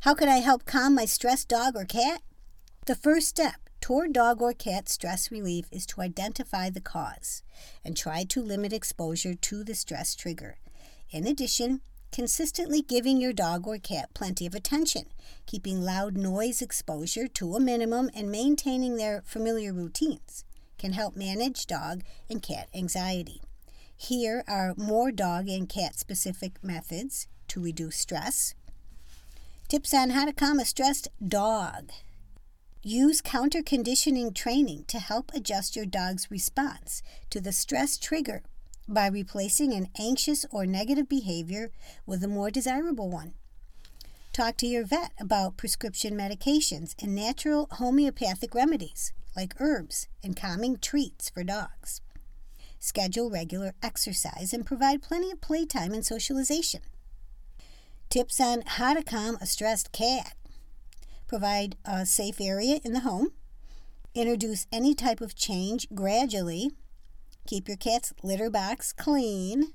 How 0.04 0.14
can 0.14 0.30
I 0.30 0.38
help 0.38 0.64
calm 0.64 0.94
my 0.94 1.04
stressed 1.04 1.48
dog 1.48 1.76
or 1.76 1.84
cat? 1.84 2.22
The 2.86 2.94
first 2.94 3.28
step 3.28 3.68
toward 3.82 4.14
dog 4.14 4.40
or 4.40 4.54
cat 4.54 4.88
stress 4.88 5.30
relief 5.30 5.66
is 5.70 5.84
to 5.86 6.00
identify 6.00 6.70
the 6.70 6.80
cause 6.80 7.42
and 7.84 7.94
try 7.94 8.24
to 8.24 8.42
limit 8.42 8.72
exposure 8.72 9.34
to 9.34 9.62
the 9.62 9.74
stress 9.74 10.14
trigger. 10.14 10.56
In 11.10 11.26
addition, 11.26 11.82
consistently 12.12 12.80
giving 12.80 13.20
your 13.20 13.34
dog 13.34 13.66
or 13.66 13.76
cat 13.76 14.14
plenty 14.14 14.46
of 14.46 14.54
attention, 14.54 15.04
keeping 15.44 15.82
loud 15.82 16.16
noise 16.16 16.62
exposure 16.62 17.28
to 17.28 17.54
a 17.54 17.60
minimum, 17.60 18.08
and 18.14 18.32
maintaining 18.32 18.96
their 18.96 19.20
familiar 19.26 19.74
routines 19.74 20.46
can 20.78 20.94
help 20.94 21.14
manage 21.14 21.66
dog 21.66 22.04
and 22.30 22.40
cat 22.42 22.70
anxiety. 22.74 23.42
Here 23.98 24.44
are 24.48 24.72
more 24.78 25.12
dog 25.12 25.46
and 25.50 25.68
cat 25.68 25.98
specific 25.98 26.64
methods 26.64 27.26
to 27.48 27.60
reduce 27.60 27.96
stress. 27.96 28.54
Tips 29.70 29.94
on 29.94 30.10
how 30.10 30.24
to 30.24 30.32
calm 30.32 30.58
a 30.58 30.64
stressed 30.64 31.06
dog. 31.24 31.92
Use 32.82 33.20
counter 33.20 33.62
conditioning 33.62 34.32
training 34.32 34.84
to 34.88 34.98
help 34.98 35.30
adjust 35.32 35.76
your 35.76 35.86
dog's 35.86 36.28
response 36.28 37.04
to 37.30 37.40
the 37.40 37.52
stress 37.52 37.96
trigger 37.96 38.42
by 38.88 39.06
replacing 39.06 39.72
an 39.72 39.86
anxious 39.96 40.44
or 40.50 40.66
negative 40.66 41.08
behavior 41.08 41.70
with 42.04 42.24
a 42.24 42.26
more 42.26 42.50
desirable 42.50 43.08
one. 43.08 43.34
Talk 44.32 44.56
to 44.56 44.66
your 44.66 44.84
vet 44.84 45.12
about 45.20 45.56
prescription 45.56 46.18
medications 46.18 47.00
and 47.00 47.14
natural 47.14 47.68
homeopathic 47.70 48.56
remedies 48.56 49.12
like 49.36 49.54
herbs 49.60 50.08
and 50.24 50.36
calming 50.36 50.78
treats 50.78 51.30
for 51.30 51.44
dogs. 51.44 52.00
Schedule 52.80 53.30
regular 53.30 53.74
exercise 53.84 54.52
and 54.52 54.66
provide 54.66 55.00
plenty 55.00 55.30
of 55.30 55.40
playtime 55.40 55.92
and 55.92 56.04
socialization. 56.04 56.80
Tips 58.10 58.40
on 58.40 58.64
how 58.66 58.92
to 58.94 59.04
calm 59.04 59.38
a 59.40 59.46
stressed 59.46 59.92
cat. 59.92 60.34
Provide 61.28 61.76
a 61.84 62.04
safe 62.04 62.40
area 62.40 62.80
in 62.82 62.92
the 62.92 63.00
home. 63.00 63.28
Introduce 64.16 64.66
any 64.72 64.96
type 64.96 65.20
of 65.20 65.36
change 65.36 65.86
gradually. 65.94 66.72
Keep 67.46 67.68
your 67.68 67.76
cat's 67.76 68.12
litter 68.24 68.50
box 68.50 68.92
clean. 68.92 69.74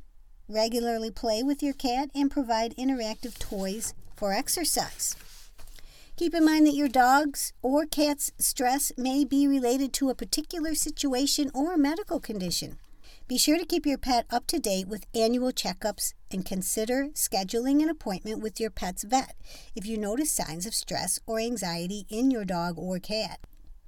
Regularly 0.49 1.11
play 1.11 1.43
with 1.43 1.63
your 1.63 1.73
cat 1.73 2.09
and 2.13 2.29
provide 2.29 2.75
interactive 2.75 3.39
toys 3.39 3.93
for 4.17 4.33
exercise. 4.33 5.15
Keep 6.17 6.33
in 6.33 6.43
mind 6.43 6.67
that 6.67 6.75
your 6.75 6.89
dog's 6.89 7.53
or 7.61 7.85
cat's 7.85 8.33
stress 8.37 8.91
may 8.97 9.23
be 9.23 9.47
related 9.47 9.93
to 9.93 10.09
a 10.09 10.15
particular 10.15 10.75
situation 10.75 11.49
or 11.53 11.77
medical 11.77 12.19
condition. 12.19 12.79
Be 13.27 13.39
sure 13.39 13.57
to 13.57 13.65
keep 13.65 13.87
your 13.87 13.97
pet 13.97 14.27
up 14.29 14.45
to 14.47 14.59
date 14.59 14.87
with 14.87 15.07
annual 15.15 15.51
checkups 15.51 16.13
and 16.29 16.45
consider 16.45 17.07
scheduling 17.15 17.81
an 17.81 17.89
appointment 17.89 18.39
with 18.39 18.59
your 18.59 18.69
pet's 18.69 19.03
vet 19.03 19.35
if 19.73 19.87
you 19.87 19.97
notice 19.97 20.31
signs 20.31 20.67
of 20.67 20.75
stress 20.75 21.19
or 21.25 21.39
anxiety 21.39 22.05
in 22.07 22.29
your 22.29 22.45
dog 22.45 22.77
or 22.77 22.99
cat. 22.99 23.39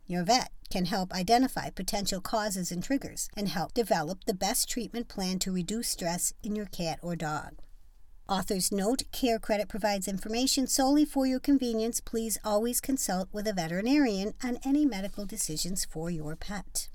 Your 0.08 0.24
vet 0.24 0.50
can 0.72 0.86
help 0.86 1.14
identify 1.14 1.70
potential 1.70 2.20
causes 2.20 2.72
and 2.72 2.84
triggers 2.84 3.30
and 3.38 3.48
help 3.48 3.76
develop 3.76 4.24
the 4.26 4.34
best 4.34 4.68
treatment 4.68 5.08
plan 5.08 5.38
to 5.40 5.52
reduce 5.52 5.90
stress 5.90 6.34
in 6.42 6.56
your 6.56 6.66
cat 6.66 6.98
or 7.04 7.16
dog. 7.16 7.60
Author's 8.28 8.72
note 8.72 9.04
Care 9.12 9.38
Credit 9.38 9.70
provides 9.70 10.08
information 10.08 10.66
solely 10.66 11.06
for 11.06 11.28
your 11.28 11.40
convenience. 11.40 12.02
Please 12.02 12.40
always 12.44 12.82
consult 12.82 13.30
with 13.32 13.48
a 13.48 13.54
veterinarian 13.54 14.34
on 14.44 14.58
any 14.66 14.84
medical 14.84 15.28
decisions 15.28 15.86
for 15.86 16.10
your 16.10 16.36
pet. 16.36 16.88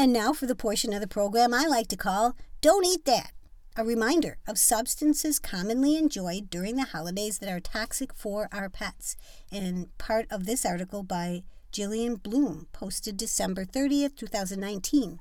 And 0.00 0.12
now 0.12 0.32
for 0.32 0.46
the 0.46 0.54
portion 0.54 0.92
of 0.92 1.00
the 1.00 1.08
program 1.08 1.52
I 1.52 1.64
like 1.64 1.88
to 1.88 1.96
call 1.96 2.36
Don't 2.60 2.86
Eat 2.86 3.04
That, 3.04 3.32
a 3.76 3.84
reminder 3.84 4.38
of 4.46 4.56
substances 4.56 5.40
commonly 5.40 5.96
enjoyed 5.96 6.50
during 6.50 6.76
the 6.76 6.84
holidays 6.84 7.38
that 7.38 7.50
are 7.50 7.58
toxic 7.58 8.14
for 8.14 8.48
our 8.52 8.68
pets, 8.68 9.16
and 9.50 9.88
part 9.98 10.28
of 10.30 10.46
this 10.46 10.64
article 10.64 11.02
by 11.02 11.42
Gillian 11.72 12.14
Bloom, 12.14 12.68
posted 12.72 13.16
December 13.16 13.64
30th, 13.64 14.14
2019, 14.14 15.18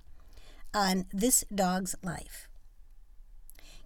on 0.76 1.06
This 1.12 1.44
Dog's 1.54 1.96
Life. 2.04 2.48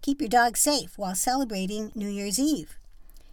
Keep 0.01 0.19
your 0.19 0.29
dog 0.29 0.57
safe 0.57 0.97
while 0.97 1.15
celebrating 1.15 1.93
New 1.95 2.09
Year's 2.09 2.37
Eve. 2.37 2.77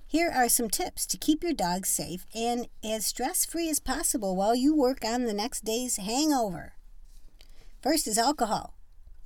Here 0.07 0.31
are 0.31 0.49
some 0.49 0.71
tips 0.71 1.07
to 1.07 1.19
keep 1.19 1.43
your 1.43 1.55
dog 1.55 1.87
safe 1.87 2.25
and 2.33 2.69
as 2.85 3.05
stress 3.05 3.45
free 3.45 3.69
as 3.69 3.81
possible 3.81 4.37
while 4.37 4.55
you 4.55 4.77
work 4.77 5.05
on 5.05 5.25
the 5.25 5.35
next 5.35 5.65
day's 5.65 5.97
hangover. 5.97 6.75
First 7.81 8.09
is 8.09 8.19
alcohol. 8.19 8.75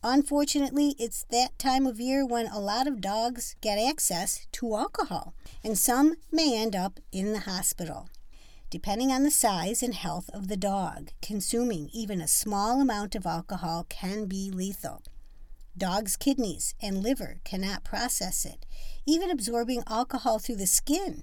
Unfortunately, 0.03 0.95
it's 0.99 1.25
that 1.31 1.59
time 1.59 1.87
of 1.87 1.99
year 1.99 2.27
when 2.27 2.49
a 2.49 2.59
lot 2.59 2.87
of 2.87 3.01
dogs 3.01 3.57
get 3.63 3.79
access 3.79 4.47
to 4.53 4.75
alcohol, 4.75 5.33
and 5.65 5.79
some 5.79 6.17
may 6.31 6.55
end 6.61 6.77
up 6.77 7.01
in 7.13 7.33
the 7.33 7.41
hospital. 7.41 8.11
Depending 8.69 9.11
on 9.11 9.23
the 9.23 9.31
size 9.31 9.83
and 9.83 9.95
health 9.95 10.29
of 10.35 10.49
the 10.49 10.57
dog, 10.57 11.13
consuming 11.23 11.89
even 11.95 12.21
a 12.21 12.29
small 12.29 12.81
amount 12.81 13.15
of 13.15 13.27
alcohol 13.27 13.87
can 13.89 14.27
be 14.27 14.51
lethal. 14.51 15.03
Dogs' 15.79 16.17
kidneys 16.17 16.75
and 16.83 17.03
liver 17.03 17.41
cannot 17.45 17.85
process 17.85 18.45
it. 18.45 18.67
Even 19.07 19.31
absorbing 19.31 19.83
alcohol 19.87 20.39
through 20.39 20.57
the 20.57 20.67
skin 20.67 21.23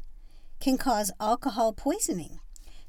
can 0.60 0.80
cause 0.80 1.12
alcohol 1.20 1.74
poisoning. 1.74 2.40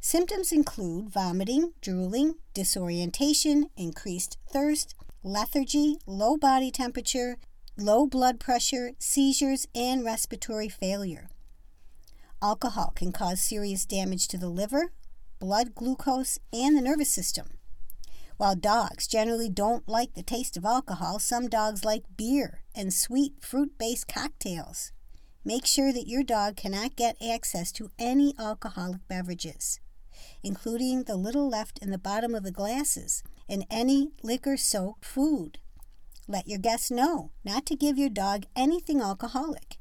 Symptoms 0.03 0.51
include 0.51 1.11
vomiting, 1.11 1.75
drooling, 1.83 2.37
disorientation, 2.55 3.69
increased 3.77 4.39
thirst, 4.51 4.95
lethargy, 5.23 5.99
low 6.07 6.39
body 6.39 6.71
temperature, 6.71 7.37
low 7.77 8.07
blood 8.07 8.41
pressure, 8.41 8.93
seizures, 8.99 9.67
and 9.75 10.03
respiratory 10.03 10.71
failure. 10.71 11.29
Alcohol 12.41 12.95
can 12.97 13.13
cause 13.13 13.43
serious 13.43 13.85
damage 13.85 14.27
to 14.29 14.39
the 14.39 14.49
liver, 14.49 14.91
blood 15.39 15.75
glucose, 15.75 16.39
and 16.51 16.75
the 16.75 16.81
nervous 16.81 17.11
system. 17.11 17.59
While 18.39 18.57
dogs 18.57 19.07
generally 19.07 19.51
don't 19.51 19.87
like 19.87 20.15
the 20.15 20.23
taste 20.23 20.57
of 20.57 20.65
alcohol, 20.65 21.19
some 21.19 21.47
dogs 21.47 21.85
like 21.85 22.17
beer 22.17 22.63
and 22.75 22.95
sweet 22.95 23.35
fruit 23.43 23.77
based 23.79 24.09
cocktails. 24.09 24.93
Make 25.45 25.67
sure 25.67 25.93
that 25.93 26.09
your 26.09 26.23
dog 26.23 26.57
cannot 26.57 26.97
get 26.97 27.23
access 27.23 27.71
to 27.73 27.91
any 27.99 28.35
alcoholic 28.39 29.07
beverages 29.07 29.79
including 30.43 31.05
the 31.05 31.17
little 31.17 31.49
left 31.49 31.79
in 31.81 31.91
the 31.91 31.99
bottom 31.99 32.35
of 32.35 32.43
the 32.43 32.51
glasses, 32.51 33.23
and 33.49 33.67
any 33.71 34.11
liquor 34.23 34.57
soaked 34.57 35.05
food. 35.05 35.59
Let 36.29 36.47
your 36.47 36.59
guests 36.59 36.91
know 36.91 37.33
not 37.45 37.67
to 37.67 37.77
give 37.77 37.99
your 37.99 38.09
dog 38.09 38.45
anything 38.55 39.01
alcoholic. 39.01 39.79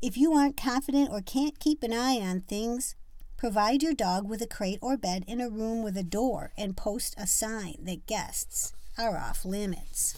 If 0.00 0.16
you 0.16 0.32
aren't 0.32 0.56
confident 0.56 1.10
or 1.10 1.20
can't 1.20 1.58
keep 1.58 1.82
an 1.82 1.92
eye 1.92 2.20
on 2.20 2.42
things, 2.42 2.94
provide 3.36 3.82
your 3.82 3.94
dog 3.94 4.28
with 4.28 4.40
a 4.42 4.46
crate 4.46 4.78
or 4.80 4.96
bed 4.96 5.24
in 5.26 5.40
a 5.40 5.50
room 5.50 5.82
with 5.82 5.96
a 5.96 6.02
door 6.02 6.52
and 6.56 6.76
post 6.76 7.14
a 7.18 7.26
sign 7.26 7.76
that 7.82 8.06
guests 8.06 8.72
are 8.98 9.18
off 9.18 9.44
limits 9.44 10.14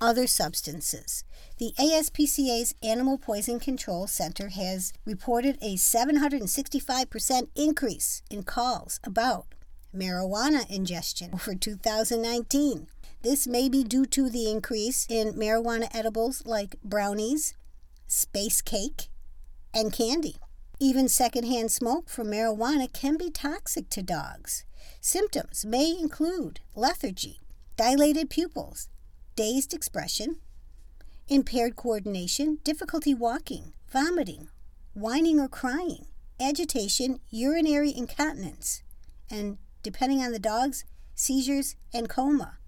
other 0.00 0.26
substances. 0.26 1.24
The 1.58 1.72
ASPCA's 1.78 2.74
Animal 2.82 3.18
Poison 3.18 3.60
Control 3.60 4.06
Center 4.06 4.48
has 4.48 4.92
reported 5.04 5.58
a 5.60 5.74
765% 5.76 7.48
increase 7.54 8.22
in 8.30 8.42
calls 8.42 8.98
about 9.04 9.46
marijuana 9.94 10.68
ingestion 10.70 11.30
over 11.34 11.54
2019. 11.54 12.86
This 13.22 13.46
may 13.46 13.68
be 13.68 13.84
due 13.84 14.06
to 14.06 14.30
the 14.30 14.50
increase 14.50 15.06
in 15.10 15.34
marijuana 15.34 15.88
edibles 15.94 16.46
like 16.46 16.76
brownies, 16.82 17.54
space 18.06 18.62
cake, 18.62 19.08
and 19.74 19.92
candy. 19.92 20.36
Even 20.78 21.08
secondhand 21.08 21.70
smoke 21.70 22.08
from 22.08 22.28
marijuana 22.28 22.90
can 22.90 23.18
be 23.18 23.30
toxic 23.30 23.90
to 23.90 24.02
dogs. 24.02 24.64
Symptoms 25.00 25.66
may 25.66 25.94
include 26.00 26.60
lethargy, 26.74 27.40
dilated 27.76 28.30
pupils, 28.30 28.88
dazed 29.36 29.72
expression, 29.72 30.36
impaired 31.28 31.76
coordination, 31.76 32.58
difficulty 32.64 33.14
walking, 33.14 33.72
vomiting, 33.88 34.48
whining 34.94 35.38
or 35.38 35.48
crying, 35.48 36.06
agitation, 36.40 37.20
urinary 37.30 37.92
incontinence, 37.96 38.82
and, 39.30 39.58
depending 39.82 40.20
on 40.20 40.32
the 40.32 40.38
dogs, 40.38 40.84
seizures 41.14 41.76
and 41.92 42.08
coma. 42.08 42.58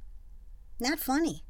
Not 0.78 0.98
funny. 0.98 1.44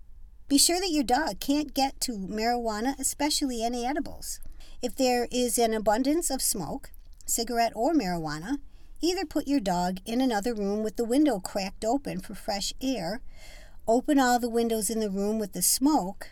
Be 0.49 0.59
sure 0.59 0.81
that 0.81 0.90
your 0.90 1.04
dog 1.04 1.40
can't 1.40 1.75
get 1.75 2.00
to 2.02 2.12
marijuana, 2.12 2.99
especially 2.99 3.62
any 3.62 3.87
edibles. 3.87 4.40
If 4.83 4.97
there 4.97 5.28
is 5.31 5.59
an 5.59 5.73
abundance 5.73 6.31
of 6.31 6.42
smoke, 6.42 6.90
cigarette 7.25 7.73
or 7.75 7.95
marijuana, 7.95 8.59
either 9.00 9.25
put 9.25 9.49
your 9.49 9.61
dog 9.61 9.99
in 10.04 10.21
another 10.21 10.54
room 10.54 10.83
with 10.83 10.97
the 10.97 11.04
window 11.04 11.40
cracked 11.40 11.85
open 11.85 12.21
for 12.21 12.35
fresh 12.35 12.73
air 12.81 13.21
open 13.87 14.19
all 14.19 14.39
the 14.39 14.49
windows 14.49 14.91
in 14.91 15.01
the 15.01 15.11
room 15.11 15.39
with 15.39 15.53
the 15.53 15.62
smoke, 15.62 16.31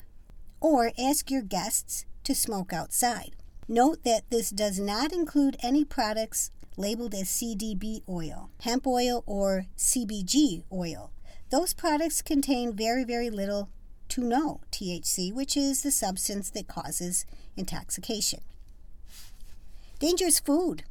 or 0.61 0.92
ask 0.99 1.30
your 1.30 1.42
guests 1.42 2.04
to 2.25 2.35
smoke 2.35 2.73
outside. 2.73 3.35
Note 3.66 4.04
that 4.04 4.30
this 4.30 4.50
does 4.50 4.78
not 4.78 5.12
include 5.12 5.57
any 5.62 5.85
products 5.85 6.50
labeled 6.76 7.14
as 7.14 7.28
CDB 7.28 8.02
oil, 8.09 8.50
hemp 8.61 8.87
oil, 8.87 9.23
or 9.26 9.66
CBG 9.76 10.62
oil. 10.73 11.11
Those 11.50 11.75
products 11.75 12.23
contain 12.23 12.73
very, 12.75 13.04
very 13.04 13.30
little 13.30 13.69
to 14.11 14.23
no 14.23 14.61
THC, 14.71 15.33
which 15.33 15.57
is 15.57 15.83
the 15.83 15.90
substance 15.90 16.50
that 16.50 16.69
causes 16.69 17.26
intoxication. 17.57 18.40
Dangerous 19.99 20.40
food. 20.40 20.85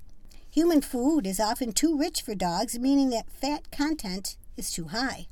Human 0.52 0.82
food 0.82 1.26
is 1.26 1.40
often 1.40 1.72
too 1.72 1.98
rich 1.98 2.22
for 2.22 2.36
dogs, 2.36 2.78
meaning 2.78 3.10
that 3.10 3.30
fat 3.30 3.72
content 3.72 4.38
is 4.58 4.72
too 4.72 4.86
high. 4.86 5.28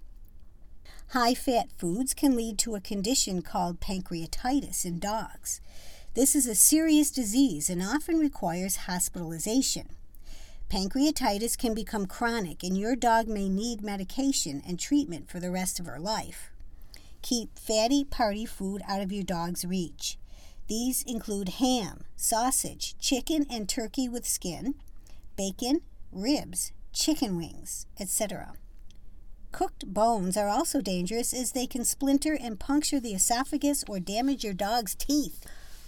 High 1.12 1.36
fat 1.36 1.70
foods 1.78 2.14
can 2.14 2.36
lead 2.36 2.58
to 2.60 2.76
a 2.76 2.82
condition 2.82 3.42
called 3.42 3.80
pancreatitis 3.80 4.84
in 4.84 5.00
dogs. 5.00 5.62
This 6.16 6.36
is 6.36 6.46
a 6.46 6.54
serious 6.54 7.12
disease 7.12 7.70
and 7.70 7.82
often 7.82 8.20
requires 8.20 8.88
hospitalization. 8.88 9.96
Pancreatitis 10.70 11.58
can 11.58 11.74
become 11.74 12.08
chronic, 12.08 12.62
and 12.62 12.78
your 12.78 12.98
dog 12.98 13.30
may 13.30 13.48
need 13.48 13.82
medication 13.82 14.62
and 14.68 14.78
treatment 14.78 15.30
for 15.30 15.40
the 15.40 15.50
rest 15.50 15.80
of 15.80 15.86
her 15.86 15.98
life. 15.98 16.52
Keep 17.22 17.58
fatty 17.58 18.04
party 18.04 18.46
food 18.46 18.82
out 18.86 19.02
of 19.02 19.14
your 19.14 19.24
dog's 19.24 19.64
reach. 19.64 20.18
These 20.68 21.04
include 21.04 21.50
ham, 21.60 22.04
sausage, 22.18 22.98
chicken 23.00 23.46
and 23.50 23.70
turkey 23.70 24.10
with 24.10 24.28
skin, 24.28 24.76
bacon, 25.38 25.84
ribs, 26.12 26.74
chicken 26.92 27.38
wings, 27.38 27.86
etc. 27.98 28.56
Cooked 29.58 29.92
bones 29.92 30.38
are 30.38 30.50
also 30.50 30.82
dangerous 30.82 31.34
as 31.34 31.54
they 31.54 31.66
can 31.66 31.84
splinter 31.84 32.38
and 32.40 32.60
puncture 32.60 33.00
the 33.00 33.16
esophagus 33.16 33.84
or 33.88 34.00
damage 34.00 34.44
your 34.44 34.54
dog's 34.54 34.94
teeth. 34.94 35.44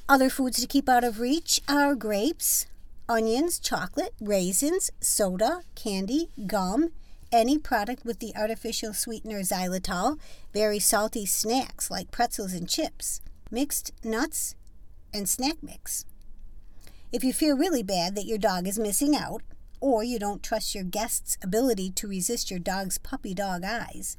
Other 0.09 0.27
foods 0.27 0.59
to 0.59 0.65
keep 0.65 0.89
out 0.89 1.03
of 1.03 1.19
reach 1.19 1.61
are 1.69 1.93
grapes, 1.93 2.65
onions, 3.07 3.59
chocolate, 3.59 4.15
raisins, 4.19 4.89
soda, 5.01 5.61
candy, 5.75 6.29
gum, 6.47 6.89
any 7.31 7.59
product 7.59 8.03
with 8.03 8.17
the 8.17 8.35
artificial 8.35 8.91
sweetener 8.91 9.41
xylitol, 9.41 10.17
very 10.51 10.79
salty 10.79 11.27
snacks 11.27 11.91
like 11.91 12.09
pretzels 12.09 12.53
and 12.53 12.67
chips, 12.67 13.21
mixed 13.51 13.91
nuts, 14.03 14.55
and 15.13 15.29
snack 15.29 15.57
mix. 15.61 16.05
If 17.11 17.23
you 17.23 17.33
feel 17.33 17.55
really 17.55 17.83
bad 17.83 18.15
that 18.15 18.25
your 18.25 18.39
dog 18.39 18.67
is 18.67 18.79
missing 18.79 19.15
out, 19.15 19.43
or 19.81 20.03
you 20.03 20.19
don't 20.19 20.43
trust 20.43 20.75
your 20.75 20.83
guest's 20.83 21.37
ability 21.41 21.91
to 21.91 22.07
resist 22.07 22.49
your 22.49 22.59
dog's 22.59 22.97
puppy 22.97 23.33
dog 23.33 23.63
eyes, 23.63 24.17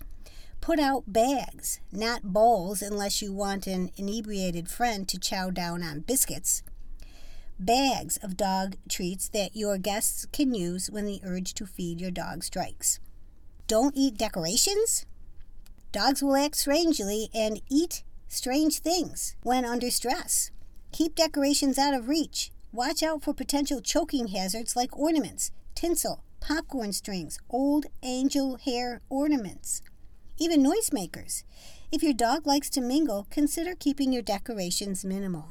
put 0.61 0.79
out 0.79 1.13
bags, 1.13 1.81
not 1.93 2.23
bowls 2.33 2.83
unless 2.83 3.23
you 3.23 3.33
want 3.33 3.67
an 3.67 3.91
inebriated 3.97 4.69
friend 4.69 5.09
to 5.09 5.19
chow 5.19 5.51
down 5.51 5.83
on 5.83 6.01
biscuits. 6.01 6.63
Bags 7.59 8.17
of 8.23 8.37
dog 8.37 8.77
treats 8.89 9.29
that 9.29 9.55
your 9.55 9.77
guests 9.77 10.27
can 10.33 10.55
use 10.55 10.91
when 10.91 11.05
the 11.05 11.21
urge 11.23 11.53
to 11.55 11.67
feed 11.67 12.01
your 12.01 12.11
dog 12.11 12.43
strikes. 12.43 13.01
Don't 13.67 13.97
eat 13.97 14.17
decorations? 14.17 15.05
Dogs 15.93 16.23
will 16.23 16.37
act 16.37 16.57
strangely 16.57 17.29
and 17.35 17.61
eat 17.69 18.03
strange 18.29 18.79
things 18.79 19.37
when 19.43 19.65
under 19.65 19.91
stress. 19.91 20.51
Keep 20.93 21.17
decorations 21.17 21.79
out 21.79 21.95
of 21.95 22.09
reach. 22.09 22.51
Watch 22.73 23.03
out 23.03 23.25
for 23.25 23.35
potential 23.35 23.81
choking 23.81 24.29
hazards 24.29 24.77
like 24.77 24.97
ornaments, 24.97 25.51
tinsel, 25.75 26.23
popcorn 26.39 26.93
strings, 26.93 27.37
old 27.51 27.87
angel 28.05 28.59
hair 28.65 29.01
ornaments, 29.09 29.83
even 30.39 30.63
noisemakers. 30.63 31.43
If 31.91 32.05
your 32.05 32.13
dog 32.13 32.47
likes 32.47 32.71
to 32.71 32.81
mingle, 32.81 33.27
consider 33.29 33.75
keeping 33.75 34.13
your 34.13 34.23
decorations 34.23 35.05
minimal. 35.05 35.49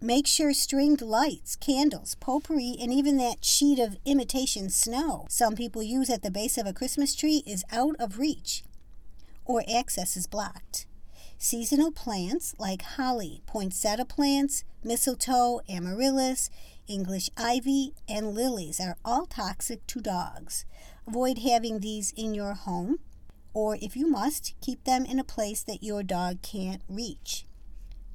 Make 0.00 0.26
sure 0.26 0.54
stringed 0.54 1.02
lights, 1.02 1.56
candles, 1.56 2.14
potpourri, 2.20 2.76
and 2.80 2.90
even 2.90 3.18
that 3.18 3.44
sheet 3.44 3.78
of 3.78 3.98
imitation 4.06 4.70
snow 4.70 5.26
some 5.28 5.56
people 5.56 5.82
use 5.82 6.08
at 6.08 6.22
the 6.22 6.30
base 6.30 6.56
of 6.56 6.66
a 6.66 6.72
Christmas 6.72 7.14
tree 7.14 7.42
is 7.46 7.64
out 7.70 7.96
of 7.98 8.18
reach 8.18 8.64
or 9.44 9.62
access 9.70 10.16
is 10.16 10.26
blocked. 10.26 10.86
Seasonal 11.38 11.92
plants 11.92 12.54
like 12.58 12.82
holly, 12.82 13.42
poinsettia 13.46 14.06
plants, 14.06 14.64
mistletoe, 14.82 15.60
amaryllis, 15.68 16.50
English 16.88 17.28
ivy, 17.36 17.92
and 18.08 18.34
lilies 18.34 18.80
are 18.80 18.96
all 19.04 19.26
toxic 19.26 19.86
to 19.86 20.00
dogs. 20.00 20.64
Avoid 21.06 21.38
having 21.38 21.80
these 21.80 22.12
in 22.16 22.34
your 22.34 22.54
home, 22.54 22.98
or 23.52 23.76
if 23.80 23.96
you 23.96 24.08
must, 24.08 24.54
keep 24.60 24.84
them 24.84 25.04
in 25.04 25.18
a 25.18 25.24
place 25.24 25.62
that 25.62 25.82
your 25.82 26.02
dog 26.02 26.42
can't 26.42 26.82
reach. 26.88 27.44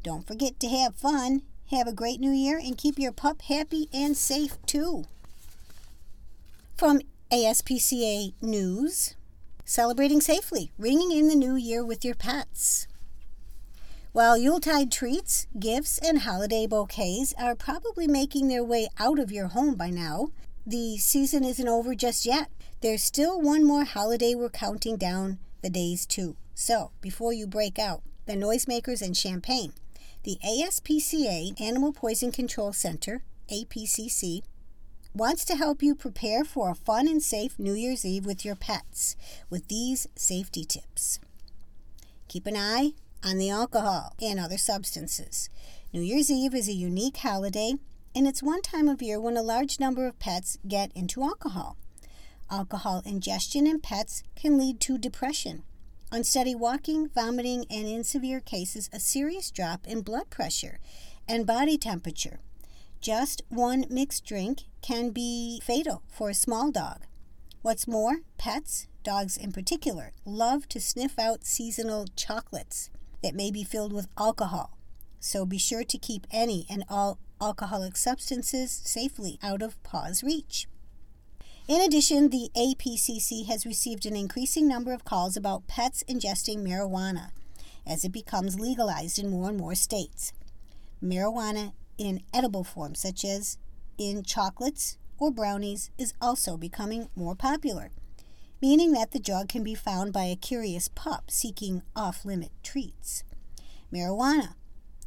Don't 0.04 0.26
forget 0.28 0.60
to 0.60 0.68
have 0.68 0.96
fun. 0.96 1.44
Have 1.70 1.88
a 1.88 1.94
great 1.94 2.20
new 2.20 2.32
year 2.32 2.58
and 2.58 2.78
keep 2.78 2.98
your 2.98 3.12
pup 3.12 3.44
happy 3.44 3.88
and 3.94 4.18
safe 4.18 4.58
too. 4.66 5.06
From 6.76 7.02
ASPCA 7.32 8.34
News, 8.42 9.16
celebrating 9.64 10.22
safely, 10.22 10.72
ringing 10.78 11.12
in 11.12 11.28
the 11.28 11.36
new 11.36 11.56
year 11.56 11.86
with 11.86 12.04
your 12.04 12.16
pets. 12.16 12.88
While 14.14 14.38
Yuletide 14.38 14.92
treats, 14.92 15.48
gifts, 15.58 15.98
and 15.98 16.20
holiday 16.20 16.68
bouquets 16.68 17.34
are 17.40 17.56
probably 17.56 18.08
making 18.08 18.50
their 18.50 18.64
way 18.64 18.90
out 19.00 19.20
of 19.20 19.32
your 19.32 19.48
home 19.48 19.76
by 19.76 19.90
now, 19.90 20.28
the 20.68 20.98
season 20.98 21.46
isn't 21.46 21.68
over 21.68 21.96
just 21.96 22.26
yet. 22.26 22.50
There's 22.82 23.04
still 23.04 23.40
one 23.40 23.64
more 23.64 23.86
holiday 23.86 24.36
we're 24.36 24.50
counting 24.50 24.98
down 24.98 25.40
the 25.62 25.70
days 25.70 26.06
to. 26.08 26.36
So, 26.54 26.92
before 27.00 27.32
you 27.32 27.48
break 27.48 27.80
out, 27.80 28.02
the 28.26 28.34
noisemakers 28.34 29.02
and 29.02 29.16
champagne, 29.16 29.72
the 30.24 30.38
ASPCA 30.46 31.62
Animal 31.62 31.94
Poison 31.94 32.34
Control 32.34 32.74
Center, 32.74 33.24
APCC, 33.50 34.42
wants 35.16 35.46
to 35.46 35.56
help 35.56 35.82
you 35.82 35.96
prepare 35.96 36.44
for 36.44 36.70
a 36.70 36.76
fun 36.76 37.08
and 37.08 37.24
safe 37.24 37.58
New 37.58 37.76
Year's 37.76 38.04
Eve 38.04 38.26
with 38.26 38.44
your 38.44 38.56
pets 38.56 39.16
with 39.50 39.70
these 39.70 40.08
safety 40.18 40.66
tips. 40.66 41.20
Keep 42.28 42.48
an 42.48 42.58
eye 42.58 42.92
on 43.24 43.38
the 43.38 43.50
alcohol 43.50 44.16
and 44.22 44.40
other 44.40 44.58
substances. 44.58 45.50
New 45.94 46.02
Year's 46.02 46.32
Eve 46.32 46.56
is 46.56 46.68
a 46.68 46.74
unique 46.74 47.18
holiday, 47.18 47.74
and 48.16 48.28
it's 48.28 48.44
one 48.44 48.62
time 48.62 48.88
of 48.88 49.02
year 49.02 49.20
when 49.20 49.38
a 49.38 49.44
large 49.44 49.80
number 49.80 50.08
of 50.08 50.20
pets 50.20 50.58
get 50.68 50.92
into 50.96 51.24
alcohol. 51.24 51.78
Alcohol 52.50 53.02
ingestion 53.06 53.68
in 53.68 53.80
pets 53.80 54.24
can 54.36 54.58
lead 54.58 54.80
to 54.82 54.98
depression, 54.98 55.64
unsteady 56.12 56.56
walking, 56.56 57.10
vomiting, 57.10 57.66
and 57.70 57.88
in 57.88 58.04
severe 58.04 58.40
cases, 58.40 58.90
a 58.92 59.00
serious 59.00 59.52
drop 59.52 59.88
in 59.88 60.02
blood 60.02 60.30
pressure 60.30 60.80
and 61.28 61.48
body 61.48 61.78
temperature. 61.78 62.40
Just 63.00 63.42
one 63.50 63.86
mixed 63.90 64.26
drink 64.26 64.64
can 64.82 65.12
be 65.12 65.62
fatal 65.64 66.04
for 66.08 66.30
a 66.30 66.36
small 66.36 66.72
dog. 66.72 67.02
What's 67.62 67.88
more, 67.88 68.22
pets, 68.38 68.88
dogs 69.04 69.38
in 69.38 69.52
particular, 69.52 70.12
love 70.26 70.68
to 70.70 70.80
sniff 70.80 71.18
out 71.18 71.46
seasonal 71.46 72.08
chocolates 72.16 72.90
that 73.22 73.36
may 73.36 73.52
be 73.52 73.64
filled 73.64 73.94
with 73.94 74.08
alcohol. 74.18 74.78
So 75.20 75.46
be 75.46 75.58
sure 75.58 75.84
to 75.84 75.98
keep 75.98 76.26
any 76.32 76.66
and 76.70 76.84
all 76.90 77.20
alcoholic 77.40 77.98
substances 77.98 78.72
safely 78.72 79.38
out 79.42 79.62
of 79.62 79.82
paw's 79.84 80.24
reach. 80.24 80.68
In 81.68 81.82
addition, 81.82 82.30
the 82.30 82.50
APCC 82.56 83.46
has 83.48 83.66
received 83.66 84.06
an 84.06 84.16
increasing 84.16 84.68
number 84.68 84.94
of 84.94 85.06
calls 85.06 85.38
about 85.38 85.68
pets 85.68 86.04
ingesting 86.10 86.58
marijuana 86.58 87.30
as 87.86 88.04
it 88.04 88.12
becomes 88.12 88.60
legalized 88.60 89.18
in 89.18 89.30
more 89.30 89.50
and 89.50 89.58
more 89.58 89.76
states. 89.76 90.34
Marijuana 91.04 91.74
in 91.98 92.22
edible 92.34 92.64
form, 92.64 92.96
such 92.96 93.24
as 93.24 93.58
in 93.98 94.24
chocolates 94.24 94.98
or 95.20 95.32
brownies, 95.32 95.92
is 95.98 96.14
also 96.20 96.58
becoming 96.58 97.10
more 97.16 97.36
popular 97.36 97.92
meaning 98.62 98.92
that 98.92 99.12
the 99.12 99.20
drug 99.20 99.50
can 99.50 99.64
be 99.64 99.76
found 99.76 100.14
by 100.14 100.26
a 100.26 100.36
curious 100.36 100.88
pup 100.88 101.32
seeking 101.32 101.82
off 101.96 102.24
limit 102.24 102.52
treats. 102.64 103.24
Marijuana 103.92 104.54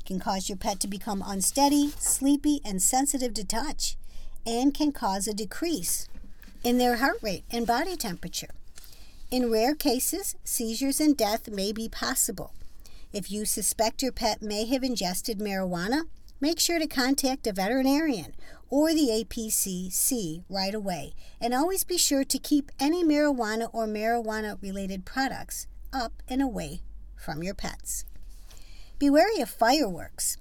can 0.05 0.19
cause 0.19 0.49
your 0.49 0.59
pet 0.59 0.81
to 0.81 0.89
become 0.89 1.23
unsteady, 1.25 1.93
sleepy, 1.99 2.61
and 2.65 2.83
sensitive 2.83 3.33
to 3.35 3.45
touch, 3.45 3.97
and 4.47 4.75
can 4.75 4.93
cause 4.93 5.27
a 5.27 5.33
decrease 5.33 6.09
in 6.63 6.79
their 6.79 6.97
heart 6.97 7.19
rate 7.23 7.45
and 7.51 7.67
body 7.67 7.97
temperature. 7.97 8.51
In 9.31 9.51
rare 9.51 9.75
cases, 9.75 10.37
seizures 10.45 11.01
and 11.01 11.17
death 11.17 11.49
may 11.49 11.73
be 11.73 11.89
possible. 11.89 12.53
If 13.13 13.31
you 13.31 13.45
suspect 13.45 14.03
your 14.03 14.13
pet 14.13 14.43
may 14.43 14.67
have 14.67 14.83
ingested 14.83 15.39
marijuana, 15.39 16.03
make 16.41 16.61
sure 16.61 16.79
to 16.79 16.87
contact 16.87 17.47
a 17.47 17.53
veterinarian 17.53 18.35
or 18.75 18.93
the 18.93 19.25
APCC 19.25 20.43
right 20.49 20.75
away. 20.75 21.15
And 21.41 21.55
always 21.55 21.85
be 21.85 21.97
sure 21.97 22.25
to 22.25 22.39
keep 22.41 22.73
any 22.81 23.05
marijuana 23.05 23.71
or 23.73 23.87
marijuana 23.87 24.61
related 24.61 25.05
products 25.05 25.69
up 25.93 26.25
and 26.29 26.43
away 26.43 26.81
from 27.15 27.45
your 27.45 27.55
pets. 27.55 28.05
Be 28.99 29.09
wary 29.09 29.41
of 29.41 29.49
fireworks. 29.49 30.39